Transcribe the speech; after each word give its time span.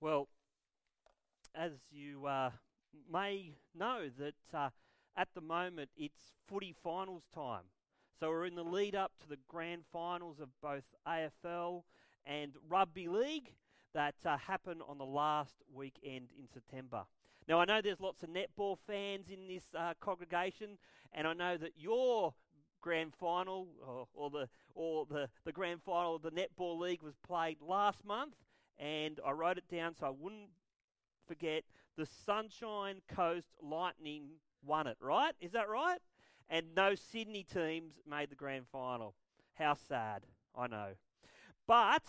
Well, 0.00 0.28
as 1.54 1.72
you 1.90 2.26
uh, 2.26 2.50
may 3.10 3.54
know, 3.74 4.10
that 4.18 4.34
uh, 4.56 4.68
at 5.16 5.28
the 5.34 5.40
moment 5.40 5.90
it's 5.96 6.34
footy 6.46 6.74
finals 6.84 7.24
time. 7.34 7.64
So 8.20 8.28
we're 8.28 8.46
in 8.46 8.54
the 8.54 8.64
lead 8.64 8.94
up 8.94 9.12
to 9.20 9.28
the 9.28 9.38
grand 9.48 9.84
finals 9.92 10.38
of 10.40 10.48
both 10.62 10.84
AFL 11.06 11.82
and 12.26 12.52
Rugby 12.68 13.08
League 13.08 13.52
that 13.94 14.14
uh, 14.26 14.36
happen 14.36 14.82
on 14.86 14.98
the 14.98 15.04
last 15.04 15.56
weekend 15.74 16.28
in 16.38 16.46
September. 16.52 17.04
Now, 17.48 17.60
I 17.60 17.64
know 17.64 17.80
there's 17.80 18.00
lots 18.00 18.22
of 18.22 18.28
netball 18.28 18.76
fans 18.86 19.28
in 19.30 19.46
this 19.46 19.64
uh, 19.74 19.94
congregation, 20.00 20.78
and 21.12 21.26
I 21.26 21.32
know 21.32 21.56
that 21.56 21.72
your 21.76 22.34
grand 22.82 23.14
final 23.14 23.68
or, 23.86 24.06
or, 24.14 24.30
the 24.30 24.48
or 24.74 25.06
the, 25.06 25.28
the 25.44 25.52
grand 25.52 25.82
final 25.82 26.16
of 26.16 26.22
the 26.22 26.30
netball 26.30 26.78
league 26.78 27.02
was 27.02 27.14
played 27.26 27.58
last 27.60 28.04
month, 28.04 28.34
and 28.78 29.20
I 29.24 29.32
wrote 29.32 29.58
it 29.58 29.68
down 29.68 29.94
so 29.94 30.06
I 30.06 30.10
wouldn't 30.10 30.50
forget. 31.26 31.64
The 31.96 32.06
Sunshine 32.06 33.00
Coast 33.08 33.48
Lightning 33.62 34.24
won 34.64 34.86
it, 34.86 34.96
right? 35.00 35.32
Is 35.40 35.52
that 35.52 35.68
right? 35.68 35.98
And 36.48 36.74
no 36.76 36.94
Sydney 36.94 37.42
teams 37.42 37.94
made 38.08 38.30
the 38.30 38.36
grand 38.36 38.66
final. 38.70 39.14
How 39.54 39.74
sad, 39.74 40.22
I 40.54 40.66
know. 40.66 40.90
But 41.66 42.02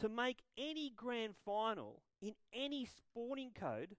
to 0.00 0.08
make 0.08 0.42
any 0.58 0.90
grand 0.96 1.34
final 1.44 2.02
in 2.22 2.34
any 2.52 2.86
sporting 2.86 3.50
code 3.54 3.96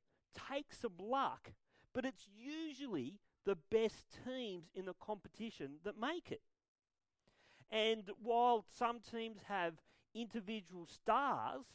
takes 0.49 0.79
some 0.79 0.97
luck, 0.99 1.51
but 1.93 2.05
it's 2.05 2.27
usually 2.35 3.19
the 3.45 3.57
best 3.69 4.05
teams 4.25 4.65
in 4.75 4.85
the 4.85 4.93
competition 4.93 5.75
that 5.83 5.99
make 5.99 6.31
it. 6.31 6.41
And 7.69 8.09
while 8.21 8.65
some 8.77 8.99
teams 8.99 9.41
have 9.47 9.75
individual 10.13 10.85
stars, 10.85 11.65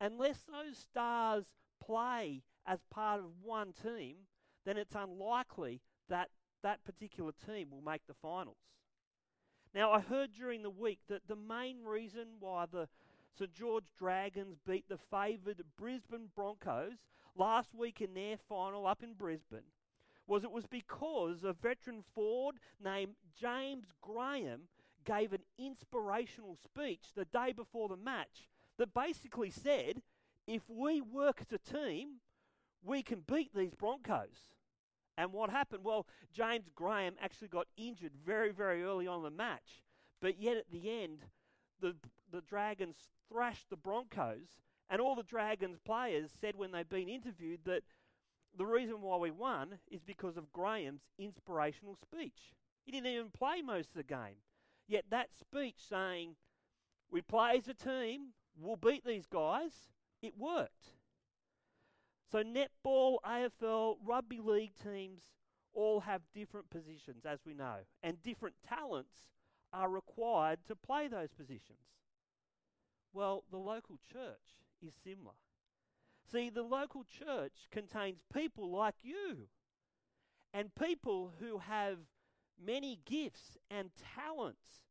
unless 0.00 0.44
those 0.44 0.78
stars 0.78 1.44
play 1.84 2.42
as 2.66 2.80
part 2.90 3.20
of 3.20 3.26
one 3.42 3.72
team, 3.72 4.16
then 4.64 4.76
it's 4.76 4.94
unlikely 4.94 5.80
that 6.08 6.30
that 6.62 6.84
particular 6.84 7.32
team 7.46 7.70
will 7.70 7.82
make 7.82 8.06
the 8.06 8.14
finals. 8.14 8.56
Now, 9.74 9.90
I 9.92 10.00
heard 10.00 10.32
during 10.32 10.62
the 10.62 10.70
week 10.70 11.00
that 11.08 11.26
the 11.28 11.36
main 11.36 11.84
reason 11.84 12.26
why 12.38 12.66
the 12.70 12.88
St 13.36 13.52
George 13.52 13.86
Dragons 13.98 14.58
beat 14.66 14.88
the 14.88 14.98
favoured 14.98 15.62
Brisbane 15.78 16.28
Broncos 16.34 16.98
last 17.34 17.74
week 17.74 18.00
in 18.00 18.14
their 18.14 18.36
final 18.36 18.86
up 18.86 19.02
in 19.02 19.14
Brisbane 19.14 19.70
was 20.26 20.44
it 20.44 20.52
was 20.52 20.66
because 20.66 21.42
a 21.42 21.52
veteran 21.52 22.04
forward 22.14 22.56
named 22.82 23.14
James 23.34 23.86
Graham 24.00 24.62
gave 25.04 25.32
an 25.32 25.42
inspirational 25.58 26.56
speech 26.56 27.06
the 27.14 27.24
day 27.24 27.52
before 27.52 27.88
the 27.88 27.96
match 27.96 28.48
that 28.78 28.94
basically 28.94 29.50
said, 29.50 30.02
if 30.46 30.62
we 30.68 31.00
work 31.00 31.40
as 31.40 31.52
a 31.52 31.58
team, 31.58 32.20
we 32.84 33.02
can 33.02 33.22
beat 33.26 33.54
these 33.54 33.74
Broncos. 33.74 34.54
And 35.16 35.32
what 35.32 35.50
happened? 35.50 35.84
Well, 35.84 36.06
James 36.32 36.68
Graham 36.74 37.14
actually 37.20 37.48
got 37.48 37.66
injured 37.76 38.12
very, 38.24 38.50
very 38.50 38.82
early 38.82 39.06
on 39.06 39.18
in 39.18 39.24
the 39.24 39.30
match. 39.30 39.82
But 40.20 40.40
yet 40.40 40.56
at 40.56 40.70
the 40.70 41.02
end, 41.02 41.20
the, 41.80 41.94
the 42.30 42.40
Dragons 42.40 42.96
thrashed 43.28 43.70
the 43.70 43.76
Broncos. 43.76 44.62
And 44.88 45.00
all 45.00 45.14
the 45.14 45.22
Dragons 45.22 45.78
players 45.84 46.30
said 46.40 46.56
when 46.56 46.72
they'd 46.72 46.88
been 46.88 47.08
interviewed 47.08 47.60
that 47.64 47.82
the 48.56 48.66
reason 48.66 49.00
why 49.00 49.16
we 49.16 49.30
won 49.30 49.78
is 49.90 50.02
because 50.02 50.36
of 50.36 50.52
Graham's 50.52 51.02
inspirational 51.18 51.96
speech. 51.96 52.54
He 52.84 52.92
didn't 52.92 53.06
even 53.06 53.30
play 53.30 53.62
most 53.62 53.90
of 53.90 53.96
the 53.96 54.02
game. 54.02 54.36
Yet 54.86 55.04
that 55.10 55.28
speech 55.38 55.76
saying, 55.88 56.36
we 57.10 57.22
play 57.22 57.58
as 57.58 57.68
a 57.68 57.74
team, 57.74 58.28
we'll 58.58 58.76
beat 58.76 59.04
these 59.04 59.26
guys, 59.26 59.72
it 60.22 60.36
worked. 60.36 60.94
So 62.30 62.42
netball, 62.42 63.16
AFL, 63.26 63.96
rugby 64.04 64.40
league 64.40 64.72
teams 64.82 65.22
all 65.74 66.00
have 66.00 66.22
different 66.34 66.70
positions, 66.70 67.24
as 67.24 67.40
we 67.46 67.54
know, 67.54 67.76
and 68.02 68.22
different 68.22 68.56
talents 68.66 69.28
are 69.72 69.88
required 69.88 70.58
to 70.68 70.76
play 70.76 71.08
those 71.08 71.32
positions. 71.32 71.78
Well, 73.12 73.44
the 73.50 73.58
local 73.58 73.98
church 74.10 74.60
is 74.86 74.94
similar. 75.04 75.34
See, 76.30 76.50
the 76.50 76.62
local 76.62 77.04
church 77.04 77.68
contains 77.70 78.22
people 78.32 78.70
like 78.70 78.96
you 79.02 79.48
and 80.54 80.74
people 80.74 81.32
who 81.38 81.58
have 81.58 81.98
many 82.64 83.00
gifts 83.04 83.56
and 83.70 83.90
talents. 84.14 84.82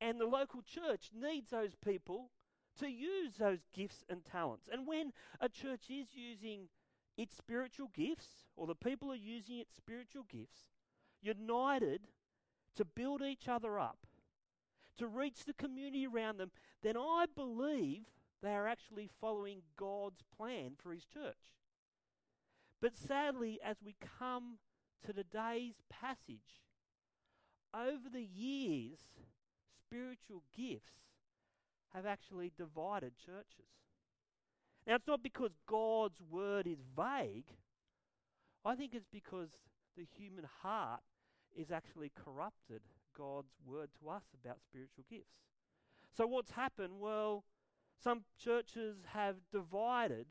And 0.00 0.20
the 0.20 0.26
local 0.26 0.62
church 0.62 1.10
needs 1.14 1.50
those 1.50 1.74
people 1.74 2.30
to 2.78 2.88
use 2.88 3.34
those 3.38 3.60
gifts 3.74 4.04
and 4.08 4.24
talents. 4.24 4.68
And 4.72 4.86
when 4.86 5.12
a 5.40 5.48
church 5.48 5.90
is 5.90 6.08
using 6.14 6.68
its 7.16 7.36
spiritual 7.36 7.90
gifts, 7.94 8.46
or 8.56 8.66
the 8.66 8.74
people 8.74 9.12
are 9.12 9.16
using 9.16 9.58
its 9.58 9.74
spiritual 9.76 10.24
gifts, 10.30 10.70
united 11.20 12.08
to 12.76 12.84
build 12.84 13.22
each 13.22 13.48
other 13.48 13.78
up, 13.78 14.06
to 14.96 15.06
reach 15.06 15.44
the 15.44 15.52
community 15.52 16.06
around 16.06 16.38
them, 16.38 16.50
then 16.82 16.96
I 16.96 17.26
believe 17.34 18.04
they 18.42 18.54
are 18.54 18.68
actually 18.68 19.10
following 19.20 19.62
God's 19.76 20.22
plan 20.36 20.72
for 20.78 20.92
His 20.92 21.04
church. 21.04 21.54
But 22.80 22.96
sadly, 22.96 23.60
as 23.62 23.76
we 23.84 23.96
come 24.18 24.58
to 25.04 25.12
today's 25.12 25.82
passage, 25.90 26.62
over 27.74 28.08
the 28.12 28.22
years, 28.22 28.98
spiritual 29.78 30.42
gifts 30.56 31.10
have 31.94 32.06
actually 32.06 32.52
divided 32.56 33.12
churches. 33.16 33.66
Now, 34.86 34.96
it's 34.96 35.06
not 35.06 35.22
because 35.22 35.52
God's 35.66 36.20
word 36.30 36.66
is 36.66 36.78
vague. 36.96 37.46
I 38.64 38.74
think 38.74 38.94
it's 38.94 39.08
because 39.12 39.50
the 39.96 40.06
human 40.18 40.46
heart 40.62 41.00
is 41.56 41.70
actually 41.70 42.12
corrupted 42.24 42.82
God's 43.16 43.52
word 43.66 43.90
to 44.00 44.08
us 44.10 44.22
about 44.42 44.58
spiritual 44.62 45.04
gifts. 45.10 45.36
So, 46.16 46.26
what's 46.26 46.50
happened? 46.50 46.94
Well, 46.98 47.44
some 48.02 48.22
churches 48.38 48.96
have 49.12 49.36
divided 49.52 50.26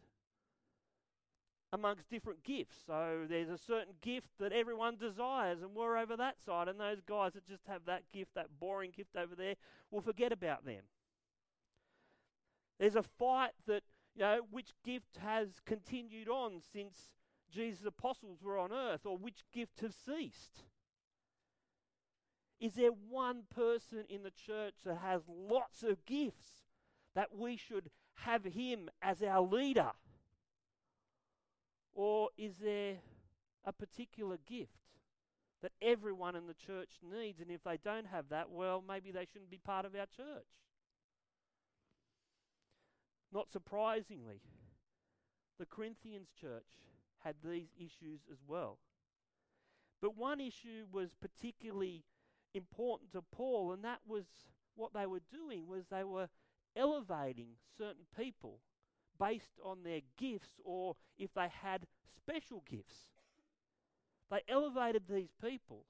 amongst 1.71 2.09
different 2.09 2.43
gifts. 2.43 2.77
So 2.85 3.25
there's 3.29 3.49
a 3.49 3.57
certain 3.57 3.93
gift 4.01 4.29
that 4.39 4.51
everyone 4.51 4.97
desires, 4.97 5.61
and 5.61 5.75
we're 5.75 5.97
over 5.97 6.17
that 6.17 6.35
side. 6.43 6.67
And 6.67 6.79
those 6.79 7.01
guys 7.01 7.33
that 7.33 7.47
just 7.47 7.67
have 7.67 7.81
that 7.85 8.03
gift, 8.11 8.33
that 8.35 8.59
boring 8.59 8.91
gift 8.95 9.15
over 9.15 9.35
there, 9.35 9.55
will 9.91 10.01
forget 10.01 10.31
about 10.31 10.65
them. 10.65 10.81
There's 12.79 12.95
a 12.95 13.03
fight 13.03 13.51
that, 13.67 13.83
you 14.15 14.21
know, 14.21 14.39
which 14.49 14.71
gift 14.85 15.17
has 15.21 15.49
continued 15.65 16.29
on 16.29 16.61
since 16.73 17.09
Jesus' 17.53 17.85
apostles 17.85 18.41
were 18.43 18.57
on 18.57 18.71
earth, 18.71 19.05
or 19.05 19.17
which 19.17 19.43
gift 19.53 19.81
has 19.81 19.93
ceased. 19.95 20.63
Is 22.59 22.73
there 22.73 22.91
one 22.91 23.43
person 23.53 24.03
in 24.09 24.23
the 24.23 24.31
church 24.31 24.75
that 24.85 24.97
has 24.97 25.21
lots 25.27 25.83
of 25.83 26.05
gifts 26.05 26.65
that 27.15 27.35
we 27.35 27.55
should 27.57 27.89
have 28.25 28.43
him 28.43 28.89
as 29.01 29.23
our 29.23 29.41
leader? 29.41 29.91
Or 31.93 32.29
is 32.37 32.55
there 32.61 32.97
a 33.65 33.73
particular 33.73 34.37
gift 34.47 34.71
that 35.61 35.71
everyone 35.81 36.35
in 36.35 36.47
the 36.47 36.53
church 36.53 36.91
needs? 37.03 37.39
And 37.39 37.51
if 37.51 37.63
they 37.63 37.77
don't 37.83 38.07
have 38.07 38.29
that, 38.29 38.49
well, 38.49 38.83
maybe 38.87 39.11
they 39.11 39.25
shouldn't 39.25 39.51
be 39.51 39.59
part 39.63 39.85
of 39.85 39.95
our 39.95 40.05
church. 40.05 40.47
Not 43.31 43.51
surprisingly, 43.51 44.41
the 45.59 45.65
Corinthians 45.65 46.29
church 46.39 46.65
had 47.19 47.35
these 47.43 47.69
issues 47.77 48.21
as 48.31 48.39
well. 48.47 48.79
But 50.01 50.17
one 50.17 50.39
issue 50.39 50.85
was 50.91 51.13
particularly 51.13 52.05
important 52.53 53.11
to 53.11 53.21
Paul, 53.21 53.73
and 53.73 53.83
that 53.83 53.99
was 54.07 54.25
what 54.75 54.93
they 54.93 55.05
were 55.05 55.21
doing 55.31 55.67
was 55.67 55.85
they 55.87 56.03
were 56.03 56.29
elevating 56.75 57.49
certain 57.77 58.05
people 58.17 58.59
based 59.19 59.59
on 59.63 59.83
their 59.83 60.01
gifts 60.17 60.59
or 60.63 60.95
if 61.17 61.33
they 61.33 61.47
had 61.61 61.85
special 62.15 62.63
gifts. 62.69 63.09
They 64.31 64.41
elevated 64.47 65.03
these 65.09 65.33
people 65.41 65.85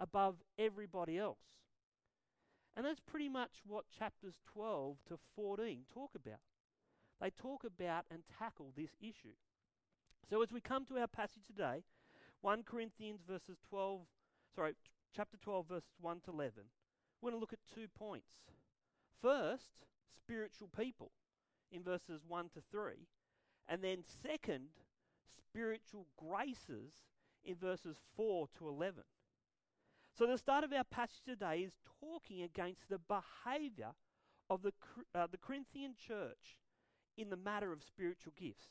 above 0.00 0.36
everybody 0.58 1.18
else. 1.18 1.38
And 2.76 2.84
that's 2.84 3.00
pretty 3.00 3.28
much 3.28 3.62
what 3.66 3.84
chapters 3.96 4.34
12 4.52 4.96
to 5.08 5.18
14 5.36 5.84
talk 5.92 6.10
about. 6.16 6.40
They 7.20 7.30
talk 7.30 7.64
about 7.64 8.04
and 8.10 8.22
tackle 8.38 8.72
this 8.76 8.90
issue. 9.00 9.36
So 10.28 10.42
as 10.42 10.50
we 10.50 10.60
come 10.60 10.84
to 10.86 10.98
our 10.98 11.06
passage 11.06 11.46
today, 11.46 11.84
1 12.40 12.62
Corinthians 12.64 13.20
verses 13.28 13.58
12, 13.68 14.00
sorry, 14.54 14.72
chapter 15.14 15.36
12 15.36 15.66
verses 15.68 15.94
1 16.00 16.20
to 16.24 16.32
11, 16.32 16.64
we're 17.20 17.30
going 17.30 17.38
to 17.38 17.40
look 17.40 17.52
at 17.52 17.74
two 17.74 17.86
points. 17.96 18.32
First, 19.22 19.86
spiritual 20.18 20.68
people 20.76 21.12
in 21.74 21.82
verses 21.82 22.22
1 22.26 22.50
to 22.54 22.60
3. 22.70 22.92
And 23.68 23.82
then, 23.82 23.98
second, 24.22 24.68
spiritual 25.36 26.06
graces 26.16 26.92
in 27.44 27.56
verses 27.56 27.98
4 28.16 28.48
to 28.58 28.68
11. 28.68 29.02
So, 30.16 30.26
the 30.26 30.38
start 30.38 30.64
of 30.64 30.72
our 30.72 30.84
passage 30.84 31.22
today 31.26 31.60
is 31.60 31.72
talking 32.00 32.42
against 32.42 32.88
the 32.88 32.98
behavior 32.98 33.92
of 34.48 34.62
the, 34.62 34.72
uh, 35.14 35.26
the 35.30 35.38
Corinthian 35.38 35.94
church 35.96 36.56
in 37.16 37.30
the 37.30 37.36
matter 37.36 37.72
of 37.72 37.82
spiritual 37.82 38.32
gifts. 38.38 38.68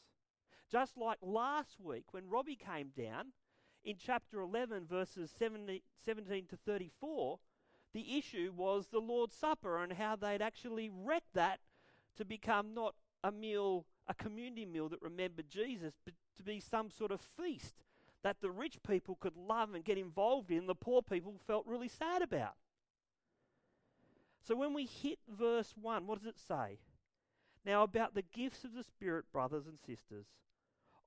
Just 0.72 0.98
like 0.98 1.18
last 1.22 1.80
week 1.80 2.06
when 2.12 2.30
Robbie 2.30 2.56
came 2.56 2.92
down 2.96 3.34
in 3.84 3.96
chapter 4.00 4.40
11, 4.40 4.86
verses 4.86 5.32
17, 5.38 5.82
17 6.06 6.46
to 6.48 6.58
34, 6.66 7.40
the 7.94 8.18
issue 8.18 8.52
was 8.56 8.88
the 8.88 9.00
Lord's 9.00 9.36
Supper 9.36 9.84
and 9.84 9.94
how 9.94 10.16
they'd 10.16 10.42
actually 10.42 10.90
wrecked 10.90 11.34
that 11.34 11.60
to 12.18 12.26
become 12.26 12.74
not 12.74 12.96
a 13.24 13.32
meal, 13.32 13.86
a 14.08 14.14
community 14.14 14.66
meal 14.66 14.90
that 14.90 15.02
remembered 15.02 15.50
Jesus, 15.50 15.94
but 16.04 16.14
to 16.38 16.44
be 16.44 16.60
some 16.60 16.90
sort 16.90 17.12
of 17.12 17.22
feast 17.22 17.76
that 18.24 18.42
the 18.42 18.52
rich 18.52 18.78
people 18.88 19.16
could 19.16 19.36
love 19.36 19.74
and 19.74 19.84
get 19.84 19.98
involved 19.98 20.50
in, 20.50 20.66
the 20.66 20.76
poor 20.76 21.02
people 21.02 21.34
felt 21.46 21.66
really 21.68 21.90
sad 21.90 22.22
about. 22.22 22.56
So 24.42 24.56
when 24.56 24.74
we 24.74 24.86
hit 24.86 25.20
verse 25.30 25.74
1, 25.80 26.08
what 26.08 26.20
does 26.20 26.28
it 26.28 26.40
say? 26.40 26.80
Now, 27.66 27.84
about 27.84 28.14
the 28.14 28.24
gifts 28.24 28.66
of 28.66 28.74
the 28.74 28.84
Spirit, 28.84 29.26
brothers 29.32 29.68
and 29.68 29.78
sisters, 29.80 30.26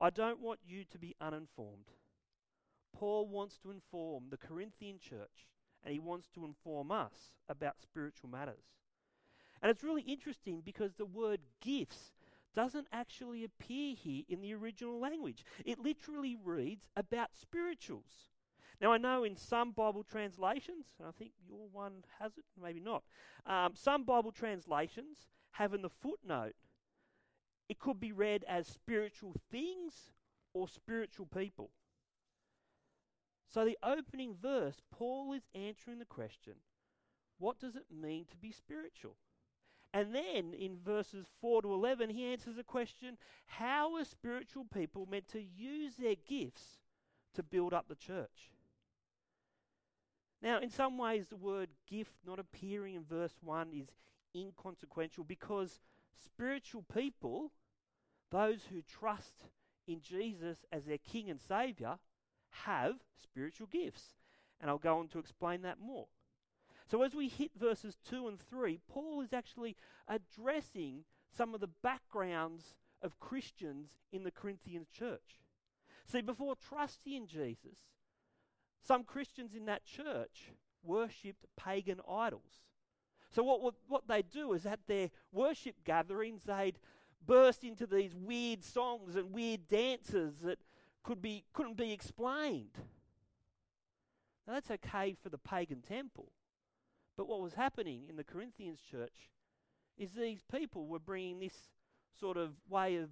I 0.00 0.10
don't 0.10 0.40
want 0.40 0.60
you 0.66 0.84
to 0.90 0.98
be 0.98 1.14
uninformed. 1.20 1.90
Paul 2.94 3.28
wants 3.28 3.58
to 3.58 3.70
inform 3.70 4.24
the 4.30 4.38
Corinthian 4.38 4.98
church, 4.98 5.46
and 5.84 5.92
he 5.92 6.00
wants 6.00 6.28
to 6.34 6.46
inform 6.46 6.90
us 6.90 7.32
about 7.48 7.80
spiritual 7.80 8.30
matters. 8.30 8.64
And 9.62 9.70
it's 9.70 9.84
really 9.84 10.02
interesting 10.02 10.62
because 10.64 10.94
the 10.94 11.06
word 11.06 11.40
gifts 11.60 12.12
doesn't 12.54 12.86
actually 12.92 13.44
appear 13.44 13.94
here 13.94 14.22
in 14.28 14.40
the 14.40 14.54
original 14.54 14.98
language. 14.98 15.44
It 15.64 15.78
literally 15.78 16.36
reads 16.42 16.88
about 16.96 17.30
spirituals. 17.38 18.30
Now, 18.80 18.92
I 18.92 18.98
know 18.98 19.24
in 19.24 19.36
some 19.36 19.72
Bible 19.72 20.02
translations, 20.02 20.86
and 20.98 21.08
I 21.08 21.10
think 21.10 21.32
your 21.46 21.68
one 21.72 22.04
has 22.18 22.32
it, 22.36 22.44
maybe 22.60 22.80
not, 22.80 23.02
um, 23.46 23.72
some 23.74 24.04
Bible 24.04 24.32
translations 24.32 25.28
have 25.52 25.72
in 25.72 25.82
the 25.82 25.88
footnote, 25.88 26.54
it 27.68 27.78
could 27.78 27.98
be 27.98 28.12
read 28.12 28.44
as 28.48 28.66
spiritual 28.66 29.34
things 29.50 30.12
or 30.52 30.68
spiritual 30.68 31.26
people. 31.26 31.70
So, 33.48 33.64
the 33.64 33.78
opening 33.82 34.34
verse, 34.40 34.82
Paul 34.90 35.32
is 35.32 35.48
answering 35.54 35.98
the 35.98 36.04
question 36.04 36.54
what 37.38 37.58
does 37.58 37.76
it 37.76 37.86
mean 37.90 38.24
to 38.30 38.36
be 38.36 38.50
spiritual? 38.50 39.16
And 39.92 40.14
then 40.14 40.52
in 40.52 40.76
verses 40.84 41.26
4 41.40 41.62
to 41.62 41.72
11, 41.72 42.10
he 42.10 42.24
answers 42.26 42.56
the 42.56 42.64
question 42.64 43.16
how 43.46 43.96
are 43.96 44.04
spiritual 44.04 44.64
people 44.64 45.06
meant 45.10 45.28
to 45.28 45.40
use 45.40 45.94
their 45.96 46.16
gifts 46.28 46.78
to 47.34 47.42
build 47.42 47.72
up 47.72 47.88
the 47.88 47.94
church? 47.94 48.50
Now, 50.42 50.58
in 50.60 50.70
some 50.70 50.98
ways, 50.98 51.28
the 51.28 51.36
word 51.36 51.70
gift 51.88 52.12
not 52.26 52.38
appearing 52.38 52.94
in 52.94 53.04
verse 53.04 53.34
1 53.42 53.72
is 53.72 53.88
inconsequential 54.34 55.24
because 55.24 55.80
spiritual 56.24 56.84
people, 56.94 57.52
those 58.30 58.60
who 58.70 58.82
trust 58.82 59.34
in 59.88 60.00
Jesus 60.00 60.58
as 60.70 60.84
their 60.84 60.98
King 60.98 61.30
and 61.30 61.40
Saviour, 61.40 61.98
have 62.64 62.96
spiritual 63.22 63.66
gifts. 63.66 64.14
And 64.60 64.70
I'll 64.70 64.78
go 64.78 64.98
on 64.98 65.08
to 65.08 65.18
explain 65.18 65.62
that 65.62 65.80
more. 65.80 66.06
So, 66.88 67.02
as 67.02 67.14
we 67.14 67.28
hit 67.28 67.50
verses 67.58 67.96
2 68.08 68.28
and 68.28 68.40
3, 68.40 68.78
Paul 68.88 69.20
is 69.20 69.32
actually 69.32 69.76
addressing 70.06 71.04
some 71.36 71.52
of 71.54 71.60
the 71.60 71.70
backgrounds 71.82 72.74
of 73.02 73.18
Christians 73.18 73.90
in 74.12 74.22
the 74.22 74.30
Corinthian 74.30 74.86
church. 74.92 75.40
See, 76.06 76.20
before 76.20 76.54
trusting 76.68 77.12
in 77.12 77.26
Jesus, 77.26 77.78
some 78.80 79.02
Christians 79.02 79.54
in 79.54 79.66
that 79.66 79.84
church 79.84 80.52
worshipped 80.84 81.46
pagan 81.56 82.00
idols. 82.08 82.62
So, 83.30 83.42
what, 83.42 83.74
what 83.88 84.06
they'd 84.06 84.30
do 84.30 84.52
is 84.52 84.64
at 84.64 84.86
their 84.86 85.10
worship 85.32 85.84
gatherings, 85.84 86.44
they'd 86.44 86.78
burst 87.26 87.64
into 87.64 87.86
these 87.86 88.14
weird 88.14 88.62
songs 88.62 89.16
and 89.16 89.32
weird 89.32 89.66
dances 89.66 90.38
that 90.44 90.60
could 91.02 91.20
be, 91.20 91.44
couldn't 91.52 91.76
be 91.76 91.92
explained. 91.92 92.78
Now, 94.46 94.54
that's 94.54 94.70
okay 94.70 95.16
for 95.20 95.28
the 95.28 95.38
pagan 95.38 95.82
temple. 95.82 96.30
But 97.16 97.28
what 97.28 97.40
was 97.40 97.54
happening 97.54 98.04
in 98.08 98.16
the 98.16 98.24
Corinthians 98.24 98.80
church 98.80 99.30
is 99.96 100.12
these 100.12 100.42
people 100.50 100.86
were 100.86 100.98
bringing 100.98 101.40
this 101.40 101.70
sort 102.18 102.36
of 102.36 102.52
way 102.68 102.96
of 102.96 103.10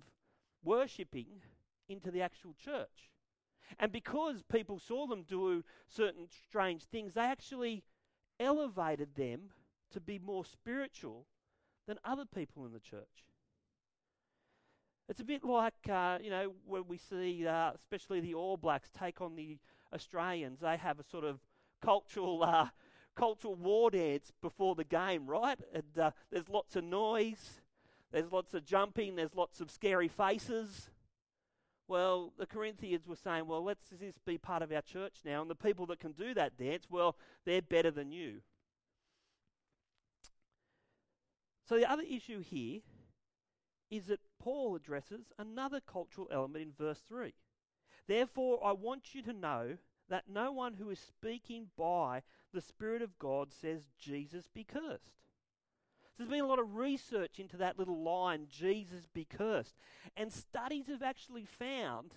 worshipping 0.62 1.43
into 1.89 2.11
the 2.11 2.23
actual 2.23 2.55
church. 2.62 3.11
And 3.79 3.91
because 3.91 4.43
people 4.43 4.79
saw 4.79 5.06
them 5.06 5.25
do 5.27 5.65
certain 5.89 6.29
strange 6.47 6.85
things, 6.85 7.15
they 7.15 7.23
actually 7.23 7.83
elevated 8.39 9.15
them 9.15 9.51
to 9.93 10.01
be 10.01 10.19
more 10.19 10.45
spiritual 10.45 11.27
than 11.87 11.99
other 12.05 12.25
people 12.25 12.67
in 12.67 12.73
the 12.73 12.81
church. 12.81 13.25
It's 15.09 15.21
a 15.21 15.25
bit 15.25 15.45
like, 15.45 15.75
uh, 15.91 16.19
you 16.23 16.31
know, 16.31 16.55
when 16.67 16.85
we 16.89 16.97
see, 16.97 17.47
uh, 17.47 17.73
especially 17.75 18.21
the 18.21 18.35
All 18.35 18.56
Blacks 18.56 18.89
take 18.99 19.21
on 19.21 19.37
the 19.37 19.59
Australians, 19.93 20.61
they 20.61 20.77
have 20.77 20.99
a 20.99 21.05
sort 21.05 21.25
of 21.25 21.41
cultural 21.83 22.43
uh, 22.43 22.69
cultural 23.17 23.55
war 23.55 23.91
dance 23.91 24.33
before 24.43 24.75
the 24.75 24.85
game, 24.85 25.27
right? 25.27 25.59
And 25.73 25.99
uh, 25.99 26.11
there's 26.31 26.49
lots 26.49 26.77
of 26.77 26.85
noise, 26.85 27.61
there's 28.13 28.33
lots 28.33 28.55
of 28.55 28.65
jumping, 28.65 29.17
there's 29.17 29.35
lots 29.35 29.61
of 29.61 29.71
scary 29.71 30.09
faces. 30.09 30.91
Well, 31.87 32.33
the 32.39 32.47
Corinthians 32.47 33.07
were 33.07 33.17
saying, 33.17 33.47
well, 33.47 33.63
let's 33.63 33.89
this 33.91 34.15
be 34.25 34.39
part 34.39 34.63
of 34.63 34.73
our 34.73 34.83
church 34.83 35.17
now, 35.25 35.43
and 35.43 35.51
the 35.51 35.55
people 35.55 35.87
that 35.87 36.01
can 36.01 36.13
do 36.13 36.33
that 36.35 36.57
dance, 36.57 36.87
well, 36.89 37.17
they're 37.45 37.63
better 37.63 37.91
than 37.91 38.11
you. 38.11 38.41
So 41.69 41.77
the 41.77 41.91
other 41.91 42.03
issue 42.03 42.41
here 42.41 42.81
is 43.91 44.07
that 44.07 44.21
Paul 44.39 44.77
addresses 44.77 45.33
another 45.39 45.81
cultural 45.81 46.29
element 46.31 46.65
in 46.65 46.73
verse 46.73 47.03
3. 47.09 47.33
Therefore, 48.07 48.61
I 48.65 48.73
want 48.73 49.15
you 49.15 49.23
to 49.23 49.33
know 49.33 49.79
that 50.15 50.29
no 50.29 50.53
one 50.53 50.75
who 50.75 50.91
is 50.91 51.01
speaking 51.01 51.67
by 51.77 52.23
the 52.53 52.61
Spirit 52.61 53.03
of 53.03 53.19
God 53.19 53.53
says, 53.53 53.91
Jesus 53.99 54.47
be 54.47 54.63
cursed. 54.63 55.19
There's 56.17 56.31
been 56.31 56.45
a 56.45 56.47
lot 56.47 56.61
of 56.61 56.77
research 56.77 57.41
into 57.41 57.57
that 57.57 57.81
little 57.81 58.01
line, 58.01 58.47
Jesus 58.49 59.09
be 59.13 59.25
cursed. 59.25 59.75
And 60.17 60.33
studies 60.33 60.87
have 60.87 61.03
actually 61.03 61.45
found 61.45 62.15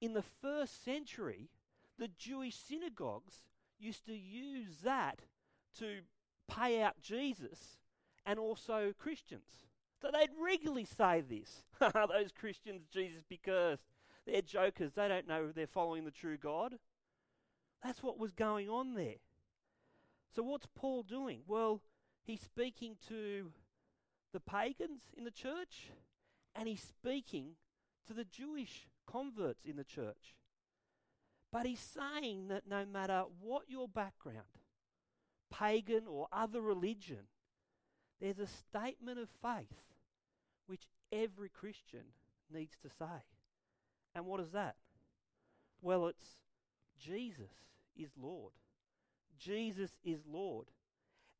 in 0.00 0.12
the 0.12 0.22
first 0.22 0.84
century, 0.84 1.50
the 1.98 2.06
Jewish 2.06 2.54
synagogues 2.54 3.42
used 3.80 4.06
to 4.06 4.14
use 4.14 4.76
that 4.84 5.18
to 5.80 6.02
pay 6.48 6.80
out 6.80 7.00
Jesus 7.02 7.78
and 8.24 8.38
also 8.38 8.92
Christians. 8.96 9.66
So 10.00 10.08
they'd 10.12 10.30
regularly 10.40 10.84
say 10.84 11.20
this 11.20 11.64
those 11.80 12.30
Christians, 12.30 12.82
Jesus 12.92 13.24
be 13.28 13.40
cursed. 13.44 13.88
They're 14.24 14.40
jokers. 14.40 14.92
They 14.92 15.08
don't 15.08 15.26
know 15.26 15.50
they're 15.50 15.66
following 15.66 16.04
the 16.04 16.12
true 16.12 16.36
God. 16.36 16.78
That's 17.84 18.02
what 18.02 18.18
was 18.18 18.32
going 18.32 18.70
on 18.70 18.94
there. 18.94 19.20
So, 20.34 20.42
what's 20.42 20.66
Paul 20.74 21.02
doing? 21.02 21.42
Well, 21.46 21.82
he's 22.24 22.40
speaking 22.40 22.96
to 23.08 23.52
the 24.32 24.40
pagans 24.40 25.02
in 25.14 25.24
the 25.24 25.30
church 25.30 25.90
and 26.56 26.66
he's 26.66 26.80
speaking 26.80 27.50
to 28.06 28.14
the 28.14 28.24
Jewish 28.24 28.88
converts 29.06 29.66
in 29.66 29.76
the 29.76 29.84
church. 29.84 30.34
But 31.52 31.66
he's 31.66 31.78
saying 31.78 32.48
that 32.48 32.66
no 32.68 32.86
matter 32.86 33.24
what 33.40 33.64
your 33.68 33.86
background, 33.86 34.38
pagan 35.52 36.04
or 36.08 36.26
other 36.32 36.62
religion, 36.62 37.28
there's 38.18 38.38
a 38.38 38.46
statement 38.46 39.18
of 39.18 39.28
faith 39.42 39.92
which 40.66 40.88
every 41.12 41.50
Christian 41.50 42.06
needs 42.50 42.76
to 42.82 42.88
say. 42.88 43.22
And 44.14 44.24
what 44.24 44.40
is 44.40 44.52
that? 44.52 44.76
Well, 45.82 46.06
it's 46.06 46.38
Jesus 46.98 47.52
is 47.96 48.10
Lord. 48.20 48.52
Jesus 49.38 49.90
is 50.04 50.20
Lord. 50.26 50.66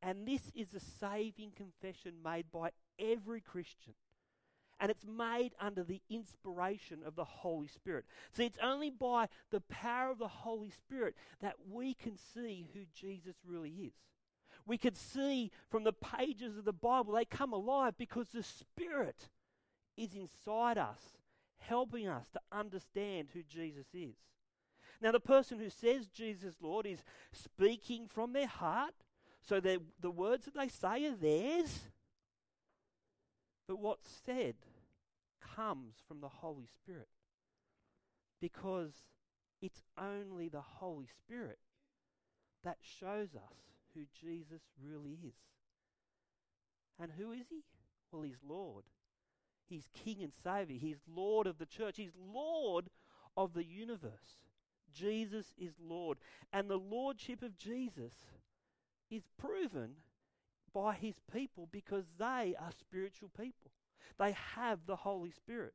And 0.03 0.27
this 0.27 0.51
is 0.55 0.75
a 0.75 0.81
saving 0.81 1.53
confession 1.57 2.15
made 2.23 2.47
by 2.53 2.71
every 2.99 3.41
Christian. 3.41 3.95
And 4.81 4.91
it's 4.91 5.07
made 5.07 5.53
under 5.61 5.83
the 5.83 6.03
inspiration 6.11 6.99
of 7.07 7.15
the 7.15 7.25
Holy 7.25 7.69
Spirit. 7.69 8.05
See, 8.33 8.45
it's 8.45 8.59
only 8.63 8.91
by 8.91 9.29
the 9.51 9.61
power 9.61 10.11
of 10.11 10.19
the 10.19 10.29
Holy 10.29 10.71
Spirit 10.71 11.15
that 11.41 11.55
we 11.71 11.95
can 11.95 12.19
see 12.35 12.69
who 12.75 12.81
Jesus 12.93 13.37
really 13.47 13.71
is. 13.71 13.95
We 14.67 14.77
can 14.77 14.95
see 14.95 15.51
from 15.71 15.85
the 15.85 15.93
pages 15.93 16.59
of 16.59 16.65
the 16.65 16.73
Bible, 16.73 17.15
they 17.15 17.25
come 17.25 17.53
alive 17.53 17.95
because 17.97 18.29
the 18.29 18.43
Spirit 18.43 19.29
is 19.97 20.15
inside 20.15 20.77
us, 20.77 20.99
helping 21.59 22.09
us 22.09 22.29
to 22.31 22.41
understand 22.51 23.29
who 23.33 23.43
Jesus 23.43 23.87
is. 23.95 24.17
Now, 25.01 25.13
the 25.13 25.21
person 25.21 25.59
who 25.59 25.71
says 25.71 26.09
Jesus 26.09 26.55
Lord 26.61 26.87
is 26.87 27.03
speaking 27.33 28.07
from 28.09 28.33
their 28.33 28.47
heart, 28.47 28.95
so 29.43 29.61
that 29.61 29.81
the 30.01 30.11
words 30.11 30.47
that 30.47 30.55
they 30.55 30.69
say 30.69 31.07
are 31.07 31.17
theirs. 31.17 31.81
But 33.69 33.79
what's 33.79 34.09
said 34.25 34.57
comes 35.55 35.95
from 36.07 36.21
the 36.21 36.29
Holy 36.29 36.67
Spirit. 36.67 37.09
Because 38.41 38.93
it's 39.61 39.83
only 39.99 40.49
the 40.49 40.61
Holy 40.61 41.07
Spirit 41.07 41.59
that 42.63 42.79
shows 42.81 43.35
us 43.35 43.57
who 43.95 44.03
Jesus 44.21 44.63
really 44.83 45.19
is. 45.25 45.35
And 47.01 47.13
who 47.19 47.33
is 47.33 47.47
he? 47.51 47.65
Well, 48.13 48.23
he's 48.23 48.43
Lord. 48.47 48.85
He's 49.67 49.89
King 49.93 50.23
and 50.23 50.33
Savior. 50.33 50.77
He's 50.79 51.01
Lord 51.13 51.47
of 51.47 51.59
the 51.59 51.67
church. 51.67 51.97
He's 51.97 52.17
Lord 52.33 52.91
of 53.37 53.55
the 53.55 53.65
universe. 53.65 54.44
Jesus 54.95 55.53
is 55.59 55.73
Lord. 55.81 56.19
And 56.53 56.71
the 56.71 56.79
Lordship 56.79 57.43
of 57.43 57.59
Jesus 57.59 58.13
is 59.11 59.25
proven 59.39 59.91
by 60.73 60.95
his 60.95 61.17
people 61.33 61.69
because 61.71 62.05
they 62.19 62.55
are 62.59 62.73
spiritual 62.79 63.31
people. 63.37 63.71
They 64.19 64.37
have 64.55 64.81
the 64.87 64.97
Holy 64.97 65.31
Spirit. 65.31 65.75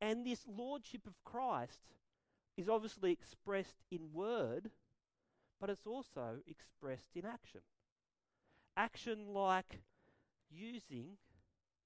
And 0.00 0.26
this 0.26 0.44
Lordship 0.46 1.06
of 1.06 1.22
Christ 1.24 1.80
is 2.56 2.68
obviously 2.68 3.10
expressed 3.10 3.82
in 3.90 4.12
word, 4.12 4.70
but 5.60 5.70
it's 5.70 5.86
also 5.86 6.38
expressed 6.46 7.10
in 7.14 7.24
action. 7.24 7.60
Action 8.76 9.26
like 9.32 9.80
using 10.50 11.16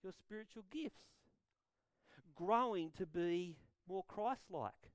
your 0.02 0.12
spiritual 0.12 0.64
gifts, 0.70 1.04
growing 2.34 2.90
to 2.98 3.06
be 3.06 3.56
more 3.88 4.04
Christ 4.08 4.44
like, 4.50 4.92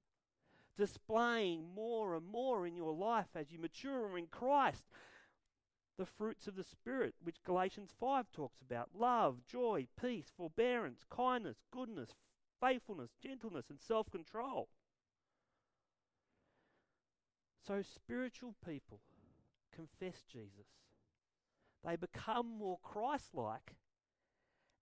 displaying 0.77 1.65
more 1.75 2.15
and 2.15 2.25
more 2.25 2.65
in 2.65 2.75
your 2.75 2.93
life 2.93 3.29
as 3.35 3.51
you 3.51 3.59
mature 3.59 4.17
in 4.17 4.27
Christ 4.27 4.83
the 5.97 6.05
fruits 6.05 6.47
of 6.47 6.55
the 6.55 6.63
Spirit, 6.63 7.13
which 7.21 7.43
Galatians 7.43 7.91
5 7.99 8.25
talks 8.31 8.61
about 8.61 8.89
love, 8.97 9.45
joy, 9.45 9.87
peace, 9.99 10.31
forbearance, 10.35 11.05
kindness, 11.09 11.57
goodness, 11.71 12.15
faithfulness, 12.59 13.11
gentleness, 13.21 13.69
and 13.69 13.79
self 13.79 14.09
control. 14.09 14.69
So, 17.65 17.81
spiritual 17.81 18.55
people 18.65 19.01
confess 19.73 20.23
Jesus. 20.31 20.67
They 21.85 21.95
become 21.95 22.47
more 22.57 22.79
Christ 22.81 23.29
like, 23.33 23.75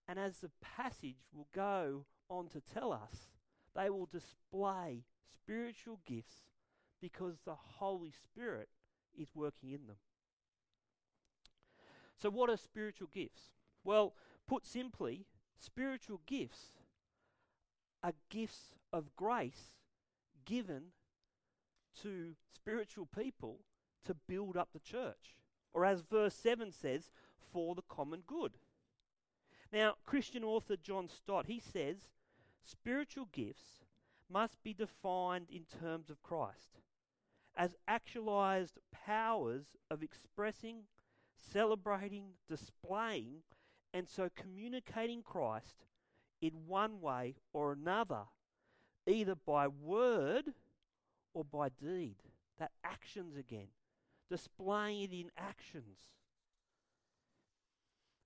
and 0.07 0.17
as 0.17 0.37
the 0.37 0.51
passage 0.61 1.27
will 1.33 1.47
go 1.53 2.05
on 2.29 2.47
to 2.49 2.61
tell 2.61 2.91
us, 2.91 3.31
they 3.75 3.89
will 3.89 4.07
display 4.07 5.03
spiritual 5.33 5.99
gifts 6.05 6.35
because 7.01 7.35
the 7.45 7.55
Holy 7.55 8.11
Spirit 8.11 8.69
is 9.17 9.29
working 9.35 9.71
in 9.71 9.87
them. 9.87 9.97
So, 12.21 12.29
what 12.29 12.49
are 12.49 12.57
spiritual 12.57 13.09
gifts? 13.11 13.51
Well, 13.83 14.13
put 14.47 14.65
simply, 14.65 15.25
spiritual 15.57 16.21
gifts 16.27 16.77
are 18.03 18.13
gifts 18.29 18.75
of 18.93 19.15
grace 19.15 19.73
given 20.45 20.91
to 22.01 22.33
spiritual 22.53 23.07
people 23.07 23.59
to 24.05 24.15
build 24.27 24.55
up 24.55 24.69
the 24.73 24.79
church. 24.79 25.37
Or, 25.73 25.85
as 25.85 26.01
verse 26.01 26.35
7 26.35 26.71
says, 26.71 27.09
for 27.51 27.75
the 27.75 27.83
common 27.89 28.23
good. 28.27 28.53
Now, 29.71 29.95
Christian 30.05 30.43
author 30.43 30.75
John 30.75 31.07
Stott, 31.07 31.45
he 31.47 31.59
says, 31.59 32.09
spiritual 32.63 33.29
gifts 33.31 33.80
must 34.31 34.61
be 34.63 34.73
defined 34.73 35.47
in 35.49 35.63
terms 35.79 36.09
of 36.09 36.21
Christ 36.21 36.79
as 37.55 37.75
actualized 37.87 38.79
powers 38.91 39.65
of 39.89 40.01
expressing 40.01 40.83
celebrating, 41.49 42.33
displaying, 42.47 43.43
and 43.93 44.07
so 44.07 44.29
communicating 44.35 45.21
Christ 45.21 45.85
in 46.41 46.51
one 46.67 47.01
way 47.01 47.35
or 47.53 47.71
another, 47.73 48.23
either 49.07 49.35
by 49.35 49.67
word 49.67 50.53
or 51.33 51.43
by 51.43 51.69
deed. 51.69 52.17
That 52.59 52.71
actions 52.83 53.35
again, 53.37 53.69
displaying 54.29 55.01
it 55.01 55.11
in 55.11 55.31
actions. 55.37 55.99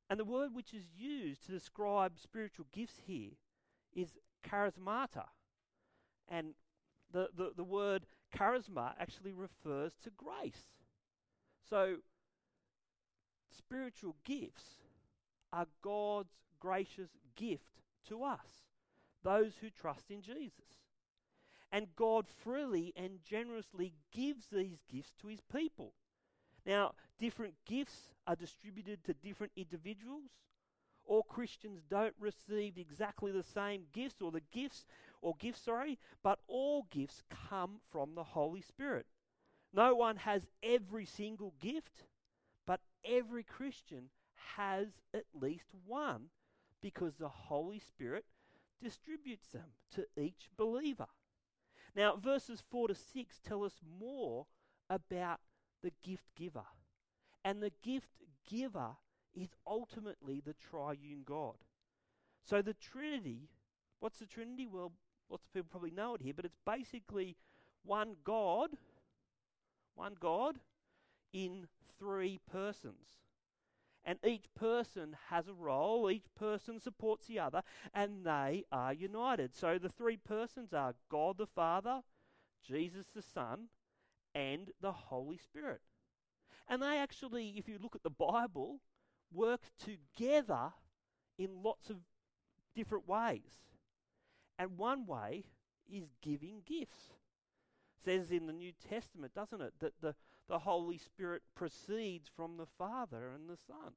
And 0.10 0.20
the 0.20 0.26
word 0.26 0.54
which 0.54 0.74
is 0.74 0.84
used 0.96 1.46
to 1.46 1.52
describe 1.52 2.20
spiritual 2.20 2.68
gifts 2.72 3.02
here 3.08 3.32
is 3.96 4.18
charismata. 4.48 5.26
And 6.30 6.54
the, 7.12 7.30
the, 7.36 7.52
the 7.56 7.64
word 7.64 8.06
charisma 8.36 8.94
actually 9.00 9.34
refers 9.34 9.94
to 10.04 10.10
grace. 10.12 10.70
So 11.70 11.98
spiritual 13.58 14.16
gifts 14.24 14.64
are 15.54 15.68
God's 15.82 16.34
gracious 16.60 17.10
gift 17.36 17.82
to 18.10 18.24
us, 18.24 18.64
those 19.24 19.54
who 19.62 19.70
trust 19.70 20.12
in 20.12 20.22
Jesus. 20.22 20.82
And 21.72 21.88
God 21.96 22.26
freely 22.44 22.94
and 22.96 23.20
generously 23.28 23.94
gives 24.14 24.48
these 24.52 24.80
gifts 24.92 25.12
to 25.22 25.28
his 25.28 25.42
people. 25.52 25.94
Now, 26.66 26.94
different 27.20 27.54
gifts 27.66 28.10
are 28.28 28.36
distributed 28.36 29.04
to 29.04 29.14
different 29.14 29.52
individuals. 29.56 30.30
All 31.06 31.24
Christians 31.24 31.82
don't 31.90 32.16
receive 32.20 32.78
exactly 32.78 33.32
the 33.32 33.44
same 33.44 33.84
gifts 33.94 34.22
or 34.22 34.32
the 34.32 34.42
gifts 34.52 34.86
or 35.26 35.34
gifts, 35.40 35.64
sorry, 35.64 35.98
but 36.22 36.38
all 36.48 36.86
gifts 36.92 37.24
come 37.50 37.80
from 37.90 38.14
the 38.14 38.24
Holy 38.24 38.62
Spirit. 38.62 39.08
No 39.74 39.96
one 39.96 40.18
has 40.18 40.46
every 40.62 41.06
single 41.08 41.56
gift, 41.60 42.04
but 42.68 42.82
every 43.04 43.44
Christian 43.44 44.12
has 44.56 45.02
at 45.16 45.26
least 45.34 45.66
one 45.84 46.26
because 46.80 47.16
the 47.16 47.28
Holy 47.28 47.80
Spirit 47.80 48.26
distributes 48.84 49.48
them 49.48 49.74
to 49.96 50.06
each 50.16 50.48
believer. 50.56 51.08
Now, 51.96 52.18
verses 52.18 52.62
4 52.70 52.90
to 52.90 52.96
6 52.96 53.40
tell 53.44 53.64
us 53.64 53.82
more 54.00 54.46
about 54.92 55.40
the 55.82 55.92
gift 56.04 56.26
giver. 56.36 56.66
And 57.44 57.64
the 57.64 57.72
gift 57.82 58.12
giver 58.48 58.92
is 59.34 59.50
ultimately 59.66 60.40
the 60.40 60.54
triune 60.54 61.24
God. 61.26 61.56
So 62.44 62.62
the 62.62 62.76
Trinity, 62.76 63.50
what's 64.00 64.20
the 64.20 64.28
Trinity? 64.28 64.68
Well, 64.68 64.92
lots 65.30 65.46
of 65.46 65.54
people 65.54 65.70
probably 65.70 65.92
know 65.92 66.16
it 66.16 66.22
here, 66.22 66.34
but 66.36 66.46
it's 66.46 66.60
basically 66.66 67.36
one 67.84 68.16
God, 68.24 68.72
one 69.96 70.16
God 70.20 70.60
in 71.34 71.68
three 72.00 72.40
persons. 72.52 73.20
And 74.04 74.20
each 74.24 74.46
person 74.56 75.16
has 75.30 75.48
a 75.48 75.54
role, 75.54 76.12
each 76.12 76.28
person 76.36 76.80
supports 76.80 77.26
the 77.26 77.40
other, 77.40 77.64
and 77.94 78.24
they 78.24 78.64
are 78.72 78.94
united. 78.94 79.56
So 79.56 79.80
the 79.80 79.90
three 79.90 80.18
persons 80.18 80.74
are 80.74 80.94
God 81.10 81.38
the 81.40 81.48
Father, 81.48 82.02
Jesus 82.64 83.08
the 83.16 83.24
Son, 83.24 83.70
and 84.36 84.70
the 84.80 84.92
Holy 84.92 85.38
Spirit. 85.38 85.82
And 86.68 86.84
they 86.84 87.00
actually, 87.00 87.56
if 87.58 87.68
you 87.68 87.80
look 87.82 87.96
at 87.96 88.04
the 88.04 88.10
Bible, 88.12 88.80
work 89.34 89.62
together 89.80 90.74
in 91.38 91.64
lots 91.64 91.90
of 91.90 91.98
different 92.76 93.08
ways. 93.08 93.66
And 94.58 94.78
one 94.78 95.06
way 95.06 95.46
is 95.92 96.16
giving 96.22 96.62
gifts. 96.66 97.12
It 97.98 98.04
says 98.04 98.32
in 98.32 98.48
the 98.48 98.54
New 98.54 98.72
Testament, 98.90 99.34
doesn't 99.34 99.62
it, 99.62 99.74
that 99.80 100.02
the 100.02 100.16
the 100.48 100.60
Holy 100.60 100.98
Spirit 100.98 101.42
proceeds 101.56 102.30
from 102.36 102.58
the 102.58 102.68
Father 102.78 103.32
and 103.34 103.50
the 103.50 103.58
Son. 103.58 103.94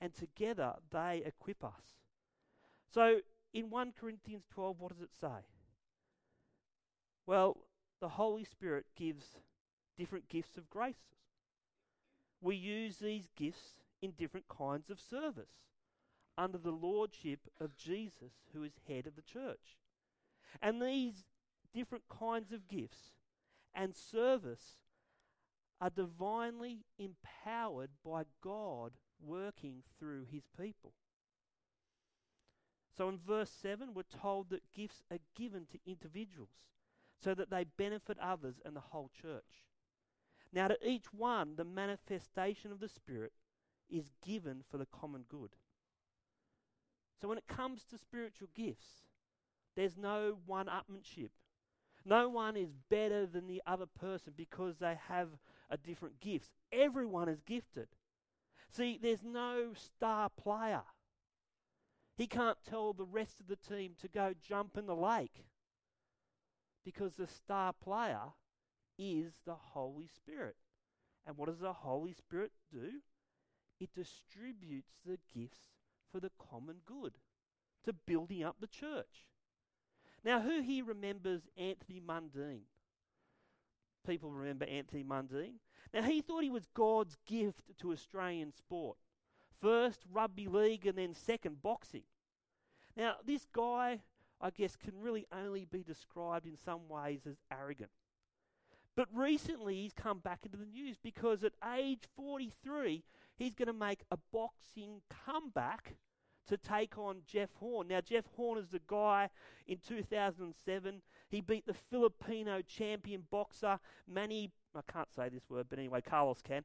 And 0.00 0.14
together 0.14 0.74
they 0.90 1.22
equip 1.24 1.64
us. 1.64 2.00
So 2.92 3.20
in 3.52 3.70
1 3.70 3.92
Corinthians 3.98 4.44
12, 4.52 4.80
what 4.80 4.92
does 4.92 5.02
it 5.02 5.14
say? 5.18 5.46
Well, 7.26 7.58
the 8.00 8.08
Holy 8.08 8.44
Spirit 8.44 8.86
gives 8.96 9.24
different 9.96 10.28
gifts 10.28 10.56
of 10.56 10.68
graces. 10.68 11.00
We 12.40 12.56
use 12.56 12.98
these 12.98 13.28
gifts 13.36 13.74
in 14.02 14.12
different 14.12 14.46
kinds 14.48 14.90
of 14.90 15.00
service 15.00 15.50
under 16.38 16.58
the 16.58 16.70
lordship 16.70 17.40
of 17.60 17.76
Jesus, 17.76 18.32
who 18.52 18.62
is 18.62 18.72
head 18.88 19.06
of 19.06 19.16
the 19.16 19.22
church. 19.22 19.78
And 20.60 20.80
these 20.80 21.24
different 21.74 22.04
kinds 22.08 22.52
of 22.52 22.68
gifts 22.68 23.12
and 23.74 23.94
service 23.94 24.76
are 25.80 25.90
divinely 25.90 26.84
empowered 26.98 27.90
by 28.04 28.24
God 28.42 28.92
working 29.24 29.82
through 29.98 30.24
his 30.30 30.44
people. 30.58 30.92
So 32.96 33.08
in 33.08 33.18
verse 33.18 33.50
7, 33.50 33.92
we're 33.92 34.02
told 34.02 34.48
that 34.50 34.72
gifts 34.74 35.02
are 35.10 35.18
given 35.36 35.66
to 35.66 35.78
individuals 35.86 36.48
so 37.22 37.34
that 37.34 37.50
they 37.50 37.64
benefit 37.64 38.18
others 38.18 38.56
and 38.64 38.74
the 38.74 38.80
whole 38.80 39.10
church. 39.20 39.66
Now, 40.52 40.68
to 40.68 40.78
each 40.88 41.12
one, 41.12 41.56
the 41.56 41.64
manifestation 41.64 42.72
of 42.72 42.80
the 42.80 42.88
Spirit 42.88 43.32
is 43.90 44.10
given 44.24 44.62
for 44.70 44.78
the 44.78 44.86
common 44.86 45.24
good. 45.28 45.50
So 47.20 47.28
when 47.28 47.38
it 47.38 47.48
comes 47.48 47.84
to 47.90 47.98
spiritual 47.98 48.48
gifts, 48.54 49.04
there's 49.74 49.96
no 49.96 50.38
one 50.46 50.66
upmanship. 50.66 51.30
No 52.04 52.28
one 52.28 52.56
is 52.56 52.70
better 52.88 53.26
than 53.26 53.46
the 53.46 53.62
other 53.66 53.86
person 53.86 54.32
because 54.36 54.76
they 54.78 54.96
have 55.08 55.28
a 55.70 55.76
different 55.76 56.20
gifts. 56.20 56.50
Everyone 56.72 57.28
is 57.28 57.40
gifted. 57.40 57.88
See, 58.70 58.98
there's 59.00 59.24
no 59.24 59.72
star 59.74 60.30
player. 60.30 60.82
He 62.16 62.26
can't 62.26 62.58
tell 62.68 62.92
the 62.92 63.04
rest 63.04 63.40
of 63.40 63.48
the 63.48 63.56
team 63.56 63.92
to 64.00 64.08
go 64.08 64.32
jump 64.40 64.78
in 64.78 64.86
the 64.86 64.94
lake 64.94 65.44
because 66.84 67.16
the 67.16 67.26
star 67.26 67.72
player 67.72 68.32
is 68.98 69.32
the 69.44 69.54
Holy 69.54 70.06
Spirit. 70.06 70.56
And 71.26 71.36
what 71.36 71.48
does 71.48 71.58
the 71.58 71.72
Holy 71.72 72.12
Spirit 72.12 72.52
do? 72.72 73.00
It 73.80 73.90
distributes 73.94 74.94
the 75.04 75.18
gifts 75.34 75.75
for 76.12 76.20
the 76.20 76.30
common 76.38 76.76
good. 76.86 77.14
to 77.84 77.92
building 77.92 78.42
up 78.42 78.56
the 78.60 78.66
church. 78.66 79.26
Now, 80.24 80.40
who 80.40 80.60
here 80.60 80.84
remembers 80.84 81.42
Anthony 81.56 82.00
Mundine? 82.00 82.64
People 84.04 84.30
remember 84.32 84.64
Anthony 84.64 85.04
Mundine. 85.04 85.60
Now, 85.94 86.02
he 86.02 86.20
thought 86.20 86.42
he 86.42 86.50
was 86.50 86.66
God's 86.74 87.16
gift 87.26 87.78
to 87.78 87.92
Australian 87.92 88.52
sport. 88.52 88.98
First, 89.60 90.02
rugby 90.12 90.48
league, 90.48 90.84
and 90.84 90.98
then 90.98 91.14
second, 91.14 91.62
boxing. 91.62 92.02
Now, 92.96 93.14
this 93.24 93.46
guy, 93.52 94.00
I 94.40 94.50
guess, 94.50 94.74
can 94.76 95.00
really 95.00 95.26
only 95.32 95.64
be 95.64 95.82
described 95.82 96.46
in 96.46 96.56
some 96.56 96.88
ways 96.88 97.20
as 97.28 97.36
arrogant. 97.52 97.90
But 98.96 99.08
recently, 99.14 99.76
he's 99.76 99.92
come 99.92 100.18
back 100.18 100.40
into 100.44 100.56
the 100.56 100.66
news 100.66 100.96
because 101.00 101.44
at 101.44 101.52
age 101.76 102.04
43, 102.16 103.04
he's 103.36 103.54
going 103.54 103.66
to 103.66 103.72
make 103.72 104.04
a 104.10 104.18
boxing 104.32 105.00
comeback 105.24 105.96
to 106.48 106.56
take 106.56 106.96
on 106.96 107.22
Jeff 107.26 107.50
Horn. 107.54 107.88
Now, 107.88 108.00
Jeff 108.00 108.24
Horn 108.36 108.58
is 108.58 108.68
the 108.68 108.80
guy 108.86 109.30
in 109.66 109.78
2007. 109.86 111.02
He 111.28 111.40
beat 111.40 111.66
the 111.66 111.74
Filipino 111.74 112.62
champion 112.62 113.24
boxer 113.30 113.78
Manny. 114.08 114.52
I 114.74 114.80
can't 114.92 115.12
say 115.14 115.28
this 115.28 115.48
word, 115.48 115.66
but 115.68 115.78
anyway, 115.78 116.02
Carlos 116.02 116.40
can. 116.42 116.62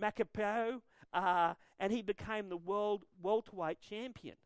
Macapao, 0.00 0.80
uh, 1.12 1.54
and 1.78 1.92
he 1.92 2.02
became 2.02 2.48
the 2.48 2.56
world 2.56 3.04
welterweight 3.22 3.80
champion. 3.80 4.36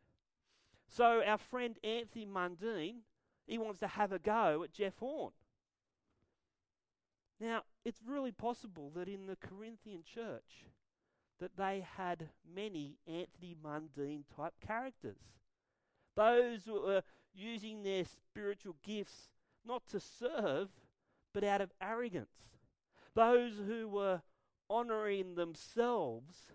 So 0.89 1.23
our 1.25 1.37
friend 1.37 1.77
Anthony 1.83 2.25
Mundine, 2.25 2.99
he 3.45 3.57
wants 3.57 3.79
to 3.79 3.87
have 3.87 4.11
a 4.11 4.19
go 4.19 4.63
at 4.63 4.73
Jeff 4.73 4.97
Horn. 4.97 5.31
Now, 7.39 7.61
it's 7.85 8.01
really 8.05 8.31
possible 8.31 8.91
that 8.95 9.07
in 9.07 9.27
the 9.27 9.35
Corinthian 9.35 10.01
church, 10.03 10.65
that 11.39 11.57
they 11.57 11.85
had 11.97 12.29
many 12.53 12.97
Anthony 13.07 13.55
Mundine 13.63 14.23
type 14.35 14.53
characters. 14.65 15.17
Those 16.15 16.65
who 16.65 16.81
were 16.81 17.03
using 17.33 17.83
their 17.83 18.03
spiritual 18.05 18.75
gifts 18.83 19.29
not 19.65 19.87
to 19.89 19.99
serve, 19.99 20.69
but 21.33 21.43
out 21.43 21.61
of 21.61 21.71
arrogance. 21.81 22.29
Those 23.13 23.53
who 23.67 23.87
were 23.87 24.21
honoring 24.69 25.35
themselves 25.35 26.47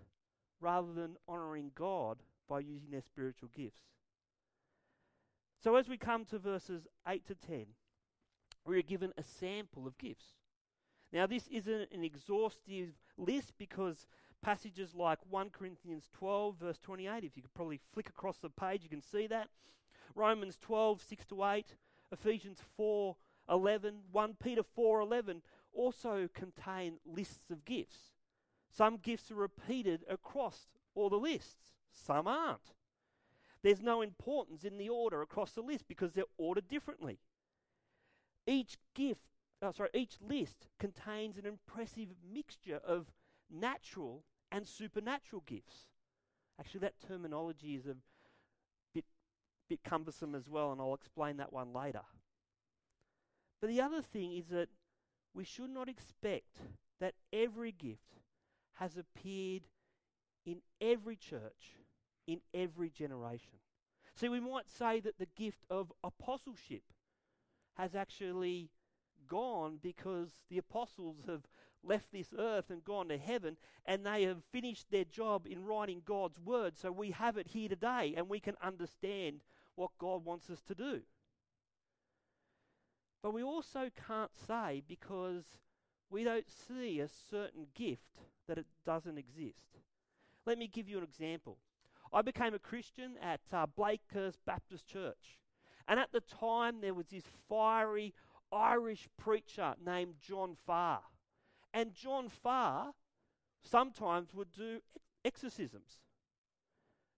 rather 0.59 0.93
than 0.93 1.17
honoring 1.27 1.71
God 1.75 2.19
by 2.49 2.59
using 2.59 2.91
their 2.91 3.01
spiritual 3.01 3.49
gifts. 3.55 3.81
So, 5.63 5.75
as 5.75 5.87
we 5.87 5.97
come 5.97 6.25
to 6.25 6.39
verses 6.39 6.87
8 7.07 7.25
to 7.27 7.35
10, 7.35 7.67
we 8.65 8.77
are 8.77 8.83
given 8.83 9.13
a 9.17 9.23
sample 9.23 9.87
of 9.87 9.97
gifts. 9.97 10.25
Now, 11.11 11.27
this 11.27 11.47
isn't 11.47 11.91
an 11.91 12.03
exhaustive 12.03 12.89
list 13.17 13.53
because 13.57 14.07
passages 14.43 14.93
like 14.93 15.17
1 15.29 15.49
Corinthians 15.49 16.09
12, 16.13 16.55
verse 16.59 16.77
28, 16.83 17.23
if 17.23 17.35
you 17.35 17.41
could 17.41 17.53
probably 17.53 17.79
flick 17.93 18.09
across 18.09 18.37
the 18.37 18.49
page, 18.49 18.83
you 18.83 18.89
can 18.89 19.01
see 19.01 19.25
that. 19.27 19.47
Romans 20.15 20.57
12, 20.61 21.01
6 21.01 21.25
to 21.27 21.43
8, 21.43 21.75
Ephesians 22.11 22.59
4, 22.77 23.15
11, 23.49 23.95
1 24.11 24.35
Peter 24.43 24.61
4, 24.75 24.99
11 24.99 25.41
also 25.73 26.29
contain 26.33 26.99
lists 27.05 27.49
of 27.49 27.65
gifts. 27.65 28.11
Some 28.69 28.97
gifts 28.97 29.31
are 29.31 29.35
repeated 29.35 30.03
across 30.09 30.67
all 30.93 31.09
the 31.09 31.15
lists, 31.15 31.71
some 31.91 32.27
aren't. 32.27 32.73
There's 33.63 33.81
no 33.81 34.01
importance 34.01 34.65
in 34.65 34.77
the 34.77 34.89
order 34.89 35.21
across 35.21 35.51
the 35.51 35.61
list 35.61 35.87
because 35.87 36.11
they're 36.11 36.25
ordered 36.37 36.67
differently. 36.67 37.19
Each 38.45 38.77
gift, 38.93 39.21
oh, 39.61 39.71
sorry, 39.71 39.89
each 39.93 40.17
list 40.21 40.67
contains 40.79 41.37
an 41.37 41.45
impressive 41.45 42.09
mixture 42.33 42.81
of 42.85 43.11
natural 43.49 44.23
and 44.53 44.67
supernatural 44.67 45.43
gifts. 45.47 45.87
Actually, 46.59 46.81
that 46.81 47.01
terminology 47.05 47.75
is 47.75 47.87
a 47.87 47.95
bit, 48.93 49.03
bit 49.67 49.83
cumbersome 49.83 50.35
as 50.35 50.47
well, 50.47 50.71
and 50.71 50.79
I'll 50.79 50.93
explain 50.93 51.37
that 51.37 51.51
one 51.51 51.73
later. 51.73 52.03
But 53.59 53.69
the 53.71 53.81
other 53.81 54.01
thing 54.01 54.31
is 54.31 54.47
that 54.49 54.69
we 55.33 55.43
should 55.43 55.71
not 55.71 55.89
expect 55.89 56.59
that 56.99 57.15
every 57.33 57.71
gift 57.71 58.21
has 58.73 58.95
appeared 58.95 59.63
in 60.45 60.57
every 60.79 61.15
church, 61.15 61.77
in 62.27 62.41
every 62.53 62.91
generation. 62.91 63.53
See, 64.15 64.29
we 64.29 64.39
might 64.39 64.69
say 64.69 64.99
that 64.99 65.17
the 65.17 65.27
gift 65.35 65.65
of 65.69 65.91
apostleship 66.03 66.83
has 67.75 67.95
actually 67.95 68.69
gone 69.27 69.79
because 69.81 70.29
the 70.51 70.59
apostles 70.59 71.23
have 71.27 71.47
left 71.83 72.11
this 72.11 72.33
earth 72.37 72.69
and 72.69 72.83
gone 72.83 73.09
to 73.09 73.17
heaven, 73.17 73.57
and 73.85 74.05
they 74.05 74.23
have 74.23 74.43
finished 74.51 74.89
their 74.89 75.05
job 75.05 75.45
in 75.49 75.65
writing 75.65 76.01
God's 76.05 76.39
word. 76.39 76.77
So 76.77 76.91
we 76.91 77.11
have 77.11 77.37
it 77.37 77.47
here 77.47 77.69
today, 77.69 78.13
and 78.15 78.29
we 78.29 78.39
can 78.39 78.55
understand 78.61 79.41
what 79.75 79.91
God 79.97 80.23
wants 80.25 80.49
us 80.49 80.61
to 80.67 80.75
do. 80.75 81.01
But 83.21 83.33
we 83.33 83.43
also 83.43 83.89
can't 84.07 84.31
say 84.47 84.83
because 84.87 85.43
we 86.09 86.23
don't 86.23 86.45
see 86.67 86.99
a 86.99 87.07
certain 87.07 87.67
gift 87.73 88.19
that 88.47 88.57
it 88.57 88.65
doesn't 88.85 89.17
exist. 89.17 89.79
Let 90.45 90.57
me 90.57 90.67
give 90.67 90.89
you 90.89 90.97
an 90.97 91.03
example. 91.03 91.57
I 92.11 92.21
became 92.21 92.53
a 92.53 92.59
Christian 92.59 93.13
at 93.21 93.41
uh, 93.51 93.65
Blakehurst 93.65 94.39
Baptist 94.45 94.85
Church. 94.87 95.39
And 95.87 95.99
at 95.99 96.11
the 96.11 96.21
time, 96.21 96.81
there 96.81 96.93
was 96.93 97.07
this 97.07 97.23
fiery 97.49 98.13
Irish 98.51 99.07
preacher 99.17 99.73
named 99.83 100.15
John 100.21 100.55
Farr. 100.67 100.99
And 101.73 101.93
John 101.93 102.29
Farr 102.29 102.93
sometimes 103.63 104.33
would 104.33 104.51
do 104.51 104.79
exorcisms. 105.25 105.99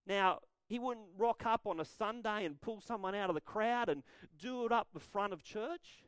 Now, 0.08 0.40
he 0.68 0.80
wouldn't 0.80 1.08
rock 1.18 1.46
up 1.46 1.68
on 1.68 1.80
a 1.80 1.86
Sunday 1.86 2.46
and 2.46 2.62
pull 2.62 2.82
someone 2.82 3.16
out 3.16 3.30
of 3.30 3.36
the 3.36 3.42
crowd 3.42 3.90
and 3.90 4.04
do 4.40 4.66
it 4.66 4.72
up 4.72 4.88
the 4.94 5.00
front 5.00 5.34
of 5.34 5.44
church. 5.44 6.04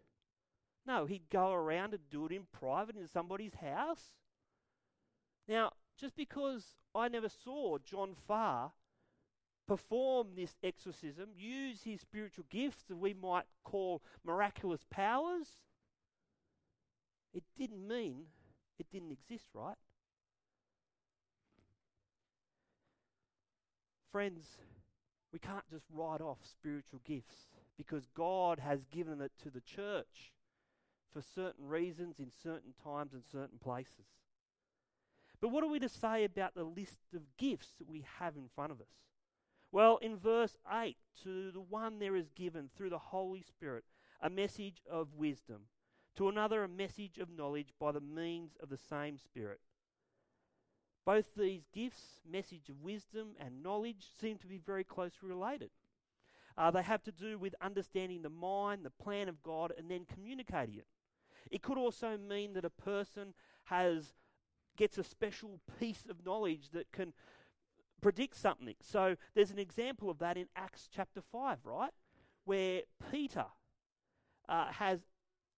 No, 0.86 1.06
he'd 1.06 1.30
go 1.30 1.52
around 1.52 1.94
and 1.94 2.10
do 2.10 2.26
it 2.26 2.32
in 2.32 2.44
private 2.52 2.96
in 2.96 3.08
somebody's 3.08 3.56
house. 3.56 4.14
Now, 5.48 5.72
just 6.00 6.16
because 6.16 6.64
I 6.96 7.08
never 7.10 7.30
saw 7.30 7.78
John 7.80 8.16
Farr 8.28 8.72
perform 9.68 10.30
this 10.36 10.56
exorcism, 10.64 11.30
use 11.36 11.84
his 11.84 12.02
spiritual 12.02 12.46
gifts 12.50 12.84
that 12.88 12.96
we 12.96 13.14
might 13.14 13.46
call 13.64 14.02
miraculous 14.24 14.86
powers, 14.90 15.48
it 17.34 17.44
didn't 17.58 17.86
mean 17.86 18.28
it 18.80 18.88
didn't 18.92 19.12
exist, 19.12 19.50
right? 19.54 19.78
Friends, 24.12 24.58
we 25.32 25.40
can't 25.40 25.70
just 25.70 25.86
write 25.94 26.22
off 26.22 26.40
spiritual 26.44 27.02
gifts 27.06 27.48
because 27.78 28.08
God 28.16 28.60
has 28.60 28.86
given 28.86 29.22
it 29.22 29.32
to 29.44 29.50
the 29.50 29.62
church 29.62 30.32
for 31.14 31.22
certain 31.22 31.68
reasons 31.68 32.20
in 32.20 32.32
certain 32.32 32.74
times 32.84 33.14
and 33.14 33.24
certain 33.32 33.60
places. 33.60 34.06
But 35.40 35.50
what 35.50 35.64
are 35.64 35.70
we 35.70 35.80
to 35.80 35.90
say 35.90 36.24
about 36.24 36.56
the 36.56 36.64
list 36.64 36.98
of 37.14 37.22
gifts 37.38 37.70
that 37.78 37.88
we 37.88 38.06
have 38.20 38.36
in 38.36 38.50
front 38.56 38.72
of 38.72 38.82
us? 38.82 38.88
Well, 39.72 39.98
in 39.98 40.18
verse 40.18 40.58
8, 40.72 40.98
to 41.24 41.52
the 41.52 41.62
one 41.62 42.00
there 42.00 42.16
is 42.16 42.30
given 42.30 42.70
through 42.76 42.90
the 42.90 42.98
Holy 42.98 43.42
Spirit 43.42 43.84
a 44.22 44.30
message 44.30 44.82
of 44.90 45.14
wisdom, 45.16 45.64
to 46.18 46.30
another 46.30 46.64
a 46.64 46.68
message 46.68 47.20
of 47.20 47.30
knowledge 47.30 47.70
by 47.80 47.92
the 47.92 48.02
means 48.02 48.58
of 48.62 48.70
the 48.70 48.78
same 48.78 49.18
Spirit. 49.18 49.60
Both 51.06 51.36
these 51.38 51.62
gifts, 51.74 52.22
message 52.30 52.70
of 52.70 52.82
wisdom 52.82 53.30
and 53.40 53.64
knowledge, 53.64 54.08
seem 54.20 54.38
to 54.40 54.48
be 54.48 54.58
very 54.58 54.84
closely 54.84 55.30
related. 55.30 55.70
Uh, 56.58 56.72
they 56.72 56.82
have 56.82 57.04
to 57.04 57.12
do 57.12 57.38
with 57.38 57.54
understanding 57.62 58.24
the 58.24 58.30
mind, 58.30 58.84
the 58.84 58.90
plan 58.90 59.30
of 59.30 59.44
God, 59.44 59.72
and 59.78 59.90
then 59.90 60.06
communicating 60.12 60.76
it. 60.76 60.88
It 61.52 61.62
could 61.62 61.78
also 61.78 62.18
mean 62.18 62.54
that 62.54 62.66
a 62.66 62.70
person 62.70 63.34
has 63.66 64.14
gets 64.76 64.98
a 64.98 65.04
special 65.04 65.60
piece 65.80 66.04
of 66.10 66.26
knowledge 66.26 66.70
that 66.72 66.92
can 66.92 67.14
predict 68.02 68.36
something. 68.36 68.76
So 68.82 69.16
there's 69.36 69.52
an 69.52 69.60
example 69.60 70.10
of 70.10 70.20
that 70.20 70.38
in 70.38 70.48
Acts 70.56 70.90
chapter 70.94 71.22
5, 71.32 71.60
right? 71.64 71.92
Where 72.46 72.82
Peter 73.12 73.46
uh, 74.50 74.68
has 74.74 75.00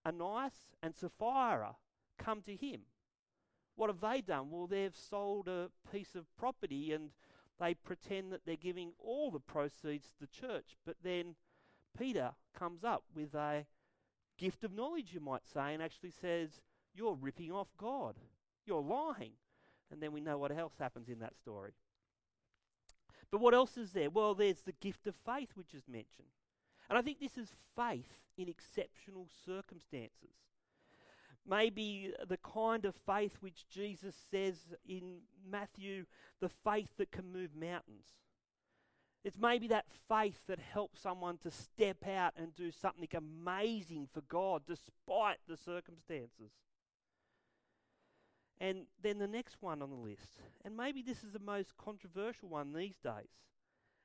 Ananias 0.05 0.53
and 0.81 0.95
Sapphira 0.95 1.75
come 2.17 2.41
to 2.43 2.55
him. 2.55 2.81
What 3.75 3.89
have 3.89 4.01
they 4.01 4.21
done? 4.21 4.49
Well, 4.51 4.67
they've 4.67 4.95
sold 4.95 5.47
a 5.47 5.69
piece 5.91 6.15
of 6.15 6.25
property 6.35 6.91
and 6.91 7.12
they 7.59 7.73
pretend 7.73 8.31
that 8.31 8.45
they're 8.45 8.55
giving 8.55 8.91
all 8.99 9.31
the 9.31 9.39
proceeds 9.39 10.07
to 10.07 10.19
the 10.21 10.27
church. 10.27 10.75
But 10.85 10.97
then 11.03 11.35
Peter 11.97 12.31
comes 12.57 12.83
up 12.83 13.03
with 13.15 13.33
a 13.33 13.65
gift 14.38 14.63
of 14.63 14.73
knowledge, 14.73 15.13
you 15.13 15.19
might 15.19 15.47
say, 15.47 15.73
and 15.73 15.83
actually 15.83 16.12
says, 16.12 16.62
You're 16.93 17.17
ripping 17.19 17.51
off 17.51 17.67
God. 17.77 18.15
You're 18.65 18.81
lying. 18.81 19.33
And 19.91 20.01
then 20.01 20.12
we 20.12 20.21
know 20.21 20.38
what 20.38 20.55
else 20.55 20.73
happens 20.79 21.09
in 21.09 21.19
that 21.19 21.38
story. 21.38 21.71
But 23.31 23.41
what 23.41 23.53
else 23.53 23.77
is 23.77 23.91
there? 23.91 24.09
Well, 24.09 24.33
there's 24.33 24.62
the 24.62 24.73
gift 24.73 25.07
of 25.07 25.15
faith, 25.25 25.49
which 25.55 25.73
is 25.73 25.83
mentioned. 25.88 26.27
And 26.89 26.97
I 26.97 27.02
think 27.02 27.19
this 27.19 27.38
is 27.38 27.54
faith 27.75 28.23
in 28.38 28.49
exceptional 28.49 29.28
circumstances. 29.45 30.34
Maybe 31.47 32.13
the 32.28 32.38
kind 32.38 32.86
of 32.86 32.95
faith 32.95 33.38
which 33.41 33.67
Jesus 33.69 34.15
says 34.32 34.56
in 34.88 35.19
Matthew, 35.49 36.06
the 36.41 36.49
faith 36.49 36.89
that 36.97 37.12
can 37.12 37.32
move 37.32 37.52
mountains. 37.56 38.08
It's 39.23 39.38
maybe 39.38 39.67
that 39.67 39.86
faith 40.08 40.39
that 40.47 40.60
helps 40.60 41.02
someone 41.02 41.38
to 41.39 41.52
step 41.52 42.08
out 42.08 42.34
and 42.38 42.56
do 42.56 42.71
something 42.71 43.08
amazing 43.13 44.08
for 44.12 44.21
God 44.21 44.63
despite 44.65 45.38
the 45.47 45.58
circumstances. 45.58 46.52
And 48.62 48.86
then 49.02 49.19
the 49.19 49.28
next 49.28 49.58
one 49.62 49.82
on 49.82 49.89
the 49.89 49.95
list, 49.95 50.41
and 50.65 50.75
maybe 50.75 51.02
this 51.02 51.23
is 51.23 51.34
the 51.34 51.39
most 51.39 51.78
controversial 51.78 52.49
one 52.49 52.73
these 52.73 52.97
days, 52.97 53.32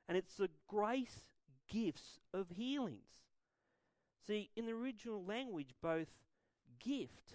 and 0.07 0.17
it's 0.17 0.35
the 0.35 0.49
grace 0.67 1.25
gifts 1.69 2.19
of 2.33 2.49
healings. 2.51 3.25
See, 4.25 4.49
in 4.55 4.65
the 4.65 4.71
original 4.71 5.23
language, 5.23 5.71
both 5.81 6.07
gift 6.79 7.33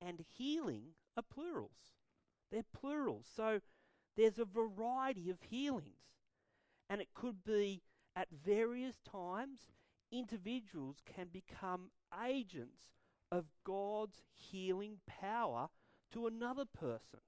and 0.00 0.24
healing 0.36 0.94
are 1.16 1.22
plurals. 1.22 1.94
They're 2.50 2.62
plurals. 2.72 3.26
So 3.34 3.60
there's 4.16 4.38
a 4.38 4.44
variety 4.44 5.30
of 5.30 5.38
healings. 5.48 5.88
And 6.88 7.00
it 7.00 7.08
could 7.14 7.42
be 7.44 7.82
at 8.14 8.28
various 8.30 9.00
times, 9.00 9.72
individuals 10.12 10.98
can 11.04 11.28
become 11.32 11.90
agents 12.24 12.90
of 13.32 13.46
God's 13.64 14.22
healing 14.32 14.98
power 15.06 15.68
to 16.12 16.26
another 16.26 16.64
person. 16.64 17.20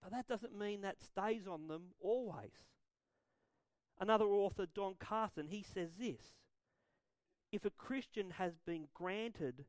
But 0.00 0.12
that 0.12 0.28
doesn't 0.28 0.56
mean 0.56 0.82
that 0.82 1.02
stays 1.02 1.48
on 1.48 1.66
them 1.66 1.94
always. 2.00 2.52
Another 4.00 4.26
author, 4.26 4.66
Don 4.66 4.94
Carson, 4.98 5.48
he 5.48 5.62
says 5.62 5.90
this 5.98 6.20
If 7.52 7.64
a 7.64 7.70
Christian 7.70 8.30
has 8.30 8.52
been 8.66 8.88
granted 8.94 9.64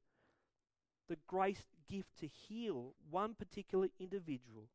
the 1.08 1.18
grace 1.28 1.66
gift 1.90 2.18
to 2.20 2.28
heal 2.28 2.96
one 3.10 3.36
particular 3.36 3.88
individual 4.00 4.70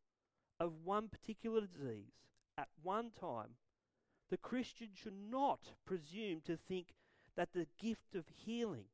of 0.60 0.72
one 0.84 1.08
particular 1.08 1.62
disease 1.62 2.12
at 2.56 2.68
one 2.82 3.10
time, 3.18 3.56
the 4.30 4.36
Christian 4.36 4.90
should 4.94 5.18
not 5.30 5.60
presume 5.84 6.40
to 6.42 6.56
think 6.56 6.94
that 7.36 7.52
the 7.52 7.66
gift 7.78 8.14
of 8.14 8.26
healing 8.28 8.84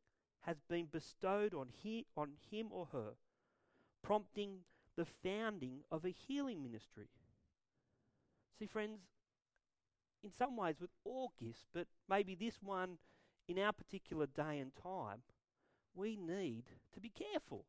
has 0.40 0.57
been 0.69 0.87
bestowed 0.87 1.53
on, 1.53 1.69
he, 1.83 2.07
on 2.16 2.31
him 2.51 2.69
or 2.71 2.87
her 2.92 3.14
prompting 4.03 4.61
the 4.97 5.05
founding 5.05 5.81
of 5.90 6.05
a 6.05 6.11
healing 6.11 6.62
ministry. 6.62 7.09
See, 8.59 8.66
friends, 8.66 9.01
in 10.27 10.33
some 10.33 10.57
ways 10.57 10.77
with 10.81 10.91
all 11.05 11.33
gifts, 11.41 11.67
but 11.73 11.87
maybe 12.09 12.35
this 12.35 12.59
one 12.61 12.99
in 13.49 13.59
our 13.61 13.73
particular 13.73 14.27
day 14.27 14.59
and 14.59 14.73
time, 14.75 15.23
we 15.95 16.17
need 16.17 16.65
to 16.93 17.01
be 17.01 17.11
careful. 17.11 17.65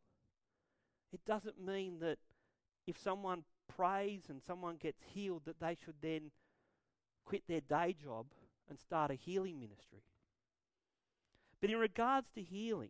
It 1.14 1.24
doesn't 1.26 1.64
mean 1.64 2.00
that 2.00 2.18
if 2.88 2.98
someone 2.98 3.44
prays 3.74 4.24
and 4.30 4.42
someone 4.42 4.78
gets 4.78 5.04
healed, 5.14 5.44
that 5.46 5.60
they 5.60 5.78
should 5.86 6.02
then 6.02 6.32
quit 7.26 7.44
their 7.48 7.62
day 7.62 7.94
job 7.94 8.26
and 8.68 8.80
start 8.80 9.12
a 9.12 9.16
healing 9.16 9.60
ministry. 9.60 10.04
But 11.62 11.70
in 11.70 11.78
regards 11.78 12.28
to 12.36 12.42
healing, 12.42 12.90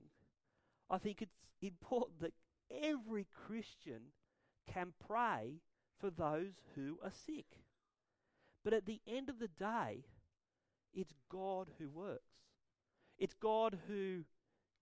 I 0.90 0.98
think 0.98 1.22
it's 1.22 1.38
important 1.62 2.22
that 2.22 2.34
every 2.72 3.28
Christian 3.34 4.14
can 4.72 4.94
pray 5.06 5.62
for 6.00 6.10
those 6.10 6.54
who 6.76 7.00
are 7.04 7.12
sick. 7.12 7.67
But 8.68 8.74
at 8.74 8.86
the 8.86 9.00
end 9.08 9.30
of 9.30 9.40
the 9.40 9.48
day, 9.48 10.04
it's 10.94 11.14
God 11.32 11.70
who 11.80 11.90
works. 11.90 12.34
It's 13.18 13.34
God 13.34 13.80
who 13.88 14.26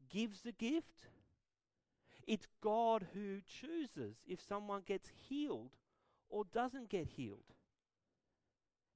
gives 0.10 0.42
the 0.42 0.54
gift. 0.54 1.10
It's 2.26 2.48
God 2.64 3.06
who 3.14 3.42
chooses 3.46 4.16
if 4.28 4.42
someone 4.42 4.82
gets 4.88 5.12
healed 5.30 5.70
or 6.30 6.46
doesn't 6.52 6.90
get 6.90 7.10
healed. 7.10 7.54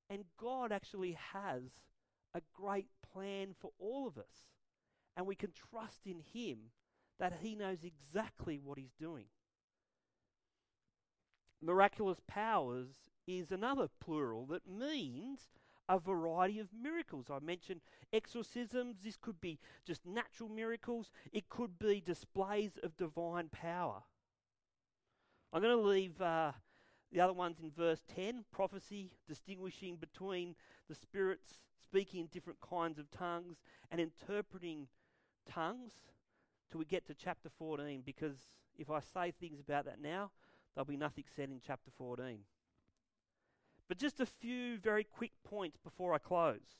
And 0.09 0.23
God 0.39 0.71
actually 0.71 1.15
has 1.33 1.61
a 2.33 2.41
great 2.51 2.89
plan 3.13 3.53
for 3.59 3.69
all 3.77 4.07
of 4.07 4.17
us. 4.17 4.49
And 5.15 5.27
we 5.27 5.35
can 5.35 5.51
trust 5.51 6.07
in 6.07 6.23
Him 6.33 6.71
that 7.19 7.41
he 7.43 7.53
knows 7.53 7.83
exactly 7.83 8.59
what 8.59 8.79
he's 8.79 8.95
doing. 8.99 9.25
Miraculous 11.61 12.21
powers 12.27 12.87
is 13.37 13.51
another 13.51 13.87
plural 13.99 14.45
that 14.47 14.67
means 14.67 15.49
a 15.87 15.99
variety 15.99 16.59
of 16.59 16.69
miracles. 16.73 17.27
I 17.31 17.39
mentioned 17.39 17.81
exorcisms. 18.11 18.97
This 19.03 19.17
could 19.17 19.39
be 19.41 19.59
just 19.85 20.05
natural 20.05 20.49
miracles, 20.49 21.11
it 21.31 21.49
could 21.49 21.79
be 21.79 22.01
displays 22.01 22.77
of 22.81 22.97
divine 22.97 23.49
power. 23.49 24.03
I'm 25.51 25.61
going 25.61 25.75
to 25.75 25.83
leave 25.83 26.21
uh, 26.21 26.51
the 27.11 27.21
other 27.21 27.33
ones 27.33 27.57
in 27.61 27.71
verse 27.71 28.01
10 28.15 28.45
prophecy, 28.51 29.11
distinguishing 29.27 29.95
between 29.95 30.55
the 30.87 30.93
spirits 30.93 31.59
speaking 31.83 32.21
in 32.21 32.27
different 32.27 32.59
kinds 32.61 32.99
of 32.99 33.09
tongues 33.09 33.57
and 33.89 33.99
interpreting 33.99 34.87
tongues 35.51 35.93
till 36.69 36.77
we 36.77 36.85
get 36.85 37.07
to 37.07 37.15
chapter 37.15 37.49
14 37.57 38.03
because 38.05 38.37
if 38.77 38.91
I 38.91 38.99
say 38.99 39.31
things 39.31 39.59
about 39.59 39.85
that 39.85 39.99
now, 39.99 40.29
there'll 40.73 40.85
be 40.85 40.97
nothing 40.97 41.23
said 41.35 41.49
in 41.49 41.59
chapter 41.65 41.89
14. 41.97 42.39
But 43.89 43.97
just 43.97 44.21
a 44.21 44.25
few 44.25 44.77
very 44.77 45.03
quick 45.03 45.31
points 45.43 45.79
before 45.83 46.13
I 46.13 46.19
close. 46.19 46.77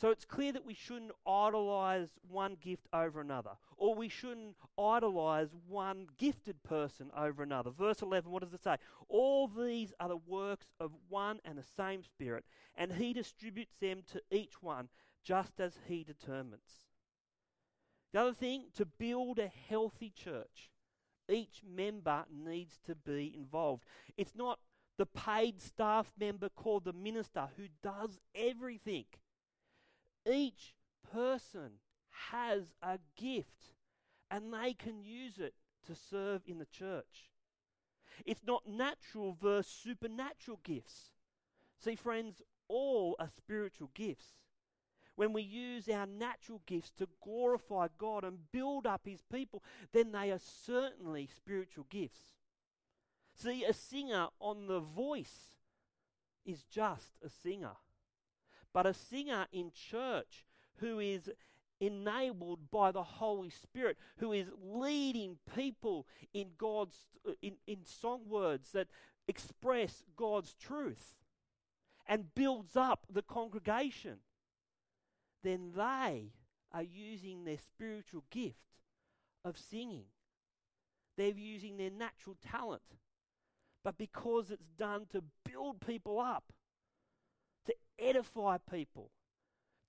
So 0.00 0.10
it's 0.10 0.24
clear 0.24 0.52
that 0.52 0.64
we 0.64 0.74
shouldn't 0.74 1.12
idolize 1.26 2.08
one 2.28 2.56
gift 2.60 2.88
over 2.92 3.20
another, 3.20 3.52
or 3.76 3.94
we 3.94 4.08
shouldn't 4.08 4.56
idolize 4.78 5.50
one 5.68 6.06
gifted 6.18 6.62
person 6.62 7.10
over 7.16 7.42
another. 7.42 7.70
Verse 7.70 8.00
11, 8.00 8.30
what 8.30 8.42
does 8.42 8.54
it 8.54 8.64
say? 8.64 8.76
All 9.08 9.46
these 9.46 9.92
are 10.00 10.08
the 10.08 10.16
works 10.16 10.66
of 10.80 10.92
one 11.08 11.40
and 11.44 11.58
the 11.58 11.64
same 11.76 12.02
Spirit, 12.02 12.44
and 12.74 12.92
He 12.94 13.12
distributes 13.12 13.74
them 13.80 14.02
to 14.12 14.22
each 14.30 14.62
one 14.62 14.88
just 15.22 15.60
as 15.60 15.78
He 15.86 16.02
determines. 16.04 16.86
The 18.12 18.20
other 18.20 18.34
thing, 18.34 18.66
to 18.74 18.86
build 18.86 19.38
a 19.38 19.50
healthy 19.68 20.10
church, 20.10 20.70
each 21.28 21.62
member 21.64 22.24
needs 22.30 22.78
to 22.86 22.94
be 22.94 23.32
involved. 23.36 23.84
It's 24.16 24.34
not 24.34 24.58
the 24.98 25.06
paid 25.06 25.60
staff 25.60 26.12
member 26.18 26.48
called 26.48 26.84
the 26.84 26.92
minister 26.92 27.48
who 27.56 27.64
does 27.82 28.18
everything. 28.34 29.04
Each 30.30 30.74
person 31.12 31.80
has 32.30 32.74
a 32.82 32.98
gift 33.16 33.74
and 34.30 34.52
they 34.52 34.74
can 34.74 35.02
use 35.02 35.38
it 35.38 35.54
to 35.86 35.94
serve 35.94 36.42
in 36.46 36.58
the 36.58 36.66
church. 36.66 37.30
It's 38.24 38.42
not 38.46 38.66
natural 38.66 39.36
versus 39.40 39.72
supernatural 39.72 40.60
gifts. 40.62 41.10
See, 41.82 41.96
friends, 41.96 42.42
all 42.68 43.16
are 43.18 43.28
spiritual 43.28 43.90
gifts 43.94 44.34
when 45.16 45.32
we 45.32 45.42
use 45.42 45.88
our 45.88 46.06
natural 46.06 46.62
gifts 46.66 46.90
to 46.98 47.08
glorify 47.22 47.88
God 47.98 48.24
and 48.24 48.50
build 48.50 48.86
up 48.86 49.02
His 49.04 49.22
people, 49.30 49.62
then 49.92 50.12
they 50.12 50.30
are 50.30 50.40
certainly 50.40 51.28
spiritual 51.34 51.86
gifts. 51.90 52.34
See, 53.34 53.64
a 53.64 53.72
singer 53.72 54.28
on 54.40 54.66
the 54.66 54.80
voice 54.80 55.56
is 56.44 56.62
just 56.62 57.12
a 57.24 57.28
singer. 57.28 57.76
But 58.72 58.86
a 58.86 58.94
singer 58.94 59.46
in 59.52 59.72
church 59.74 60.44
who 60.76 60.98
is 60.98 61.30
enabled 61.80 62.70
by 62.70 62.92
the 62.92 63.02
Holy 63.02 63.50
Spirit, 63.50 63.96
who 64.18 64.32
is 64.32 64.48
leading 64.62 65.38
people 65.54 66.06
in 66.32 66.50
God's 66.56 66.96
in, 67.40 67.54
in 67.66 67.84
song 67.84 68.22
words 68.28 68.72
that 68.72 68.88
express 69.28 70.02
God's 70.16 70.54
truth 70.54 71.16
and 72.06 72.34
builds 72.34 72.76
up 72.76 73.06
the 73.10 73.22
congregation 73.22 74.18
then 75.42 75.72
they 75.76 76.32
are 76.72 76.82
using 76.82 77.44
their 77.44 77.58
spiritual 77.58 78.24
gift 78.30 78.56
of 79.44 79.58
singing. 79.58 80.04
They're 81.16 81.30
using 81.30 81.76
their 81.76 81.90
natural 81.90 82.36
talent. 82.42 82.82
But 83.84 83.98
because 83.98 84.50
it's 84.50 84.68
done 84.68 85.06
to 85.12 85.22
build 85.44 85.84
people 85.84 86.20
up, 86.20 86.52
to 87.66 87.74
edify 87.98 88.58
people, 88.70 89.10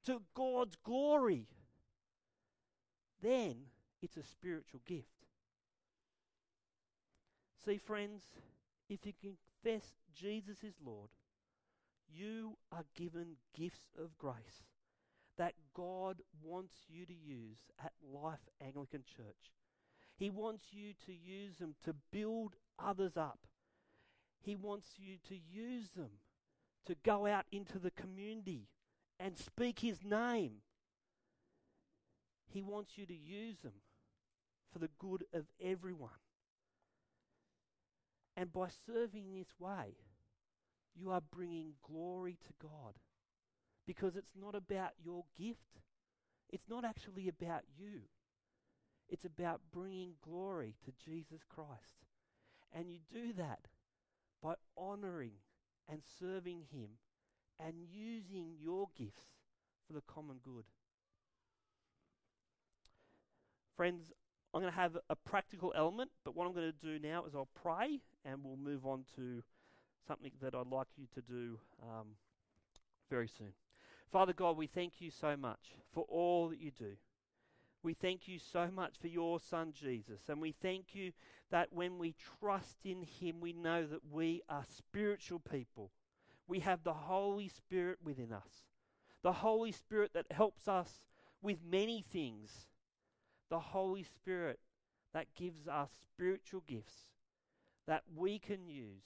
to 0.05 0.21
God's 0.35 0.75
glory, 0.83 1.47
then 3.21 3.55
it's 4.01 4.17
a 4.17 4.23
spiritual 4.23 4.81
gift. 4.85 5.07
See, 7.65 7.77
friends, 7.77 8.23
if 8.89 9.05
you 9.05 9.13
confess 9.21 9.93
Jesus 10.13 10.63
is 10.63 10.73
Lord, 10.83 11.09
you 12.09 12.57
are 12.71 12.83
given 12.95 13.37
gifts 13.57 13.95
of 13.97 14.17
grace 14.17 14.63
that 15.37 15.53
God 15.73 16.21
wants 16.43 16.73
you 16.87 17.05
to 17.05 17.13
use 17.13 17.57
at 17.83 17.93
Life 18.13 18.47
Anglican 18.63 19.03
Church. 19.03 19.51
He 20.15 20.29
wants 20.29 20.65
you 20.71 20.93
to 21.05 21.13
use 21.13 21.57
them 21.57 21.75
to 21.85 21.95
build 22.11 22.55
others 22.77 23.17
up. 23.17 23.39
He 24.43 24.55
wants 24.55 24.89
you 24.97 25.15
to 25.29 25.35
use 25.35 25.89
them 25.95 26.19
to 26.85 26.95
go 27.03 27.25
out 27.25 27.45
into 27.51 27.79
the 27.79 27.91
community 27.91 28.67
and 29.19 29.37
speak 29.37 29.79
His 29.79 30.03
name. 30.03 30.57
He 32.49 32.61
wants 32.61 32.97
you 32.97 33.05
to 33.05 33.15
use 33.15 33.59
them 33.63 33.81
for 34.71 34.79
the 34.79 34.89
good 34.99 35.23
of 35.33 35.45
everyone. 35.63 36.09
And 38.35 38.51
by 38.51 38.67
serving 38.85 39.33
this 39.33 39.53
way, 39.59 39.95
you 40.93 41.09
are 41.11 41.21
bringing 41.21 41.73
glory 41.81 42.37
to 42.45 42.67
God. 42.67 42.95
Because 43.87 44.15
it's 44.15 44.33
not 44.39 44.55
about 44.55 44.91
your 45.03 45.23
gift, 45.37 45.81
it's 46.49 46.69
not 46.69 46.83
actually 46.83 47.27
about 47.27 47.63
you. 47.77 48.01
It's 49.09 49.25
about 49.25 49.61
bringing 49.71 50.13
glory 50.21 50.75
to 50.85 50.91
Jesus 51.05 51.41
Christ. 51.47 52.07
And 52.73 52.89
you 52.89 52.99
do 53.11 53.33
that 53.33 53.67
by 54.43 54.55
honoring 54.77 55.31
and 55.89 56.01
serving 56.19 56.63
Him 56.71 56.89
and 57.59 57.75
using 57.91 58.55
your 58.59 58.89
gifts 58.97 59.23
for 59.87 59.93
the 59.93 60.01
common 60.01 60.37
good. 60.43 60.65
Friends, 63.77 64.11
I'm 64.53 64.61
going 64.61 64.71
to 64.71 64.79
have 64.79 64.97
a 65.09 65.15
practical 65.15 65.73
element, 65.75 66.11
but 66.23 66.35
what 66.35 66.45
I'm 66.45 66.53
going 66.53 66.71
to 66.71 66.85
do 66.85 66.99
now 66.99 67.25
is 67.25 67.33
I'll 67.33 67.47
pray 67.55 68.01
and 68.23 68.43
we'll 68.43 68.57
move 68.57 68.85
on 68.85 69.05
to 69.15 69.41
something 70.07 70.31
that 70.41 70.53
I'd 70.53 70.67
like 70.67 70.87
you 70.97 71.07
to 71.15 71.21
do 71.21 71.59
um, 71.81 72.07
very 73.09 73.27
soon. 73.27 73.53
Father 74.11 74.33
God, 74.33 74.57
we 74.57 74.67
thank 74.67 74.93
you 74.99 75.09
so 75.09 75.35
much 75.35 75.73
for 75.91 76.05
all 76.07 76.49
that 76.49 76.59
you 76.59 76.71
do. 76.77 76.91
We 77.83 77.93
thank 77.93 78.29
you 78.29 78.39
so 78.39 78.69
much 78.73 78.95
for 78.99 79.07
your 79.07 79.41
Son 79.41 79.73
Jesus, 79.73 80.21
and 80.29 80.41
we 80.41 80.53
thank 80.53 80.95
you 80.95 81.11
that 81.51 81.73
when 81.73 81.99
we 81.99 82.15
trust 82.39 82.77
in 82.85 83.03
Him, 83.03 83.41
we 83.41 83.51
know 83.51 83.85
that 83.85 84.09
we 84.09 84.41
are 84.47 84.63
spiritual 84.77 85.39
people. 85.39 85.91
We 86.47 86.61
have 86.61 86.83
the 86.83 86.93
Holy 86.93 87.49
Spirit 87.49 87.99
within 88.01 88.31
us, 88.31 88.63
the 89.21 89.33
Holy 89.33 89.73
Spirit 89.73 90.11
that 90.13 90.31
helps 90.31 90.69
us 90.69 91.05
with 91.41 91.57
many 91.69 92.01
things, 92.01 92.67
the 93.49 93.59
Holy 93.59 94.03
Spirit 94.03 94.59
that 95.13 95.35
gives 95.35 95.67
us 95.67 95.89
spiritual 96.01 96.63
gifts 96.65 97.11
that 97.85 98.03
we 98.15 98.39
can 98.39 98.65
use 98.65 99.03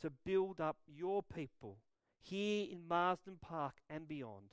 to 0.00 0.10
build 0.24 0.60
up 0.60 0.78
your 0.86 1.22
people 1.22 1.76
here 2.20 2.66
in 2.70 2.88
Marsden 2.88 3.36
Park 3.40 3.74
and 3.88 4.08
beyond. 4.08 4.46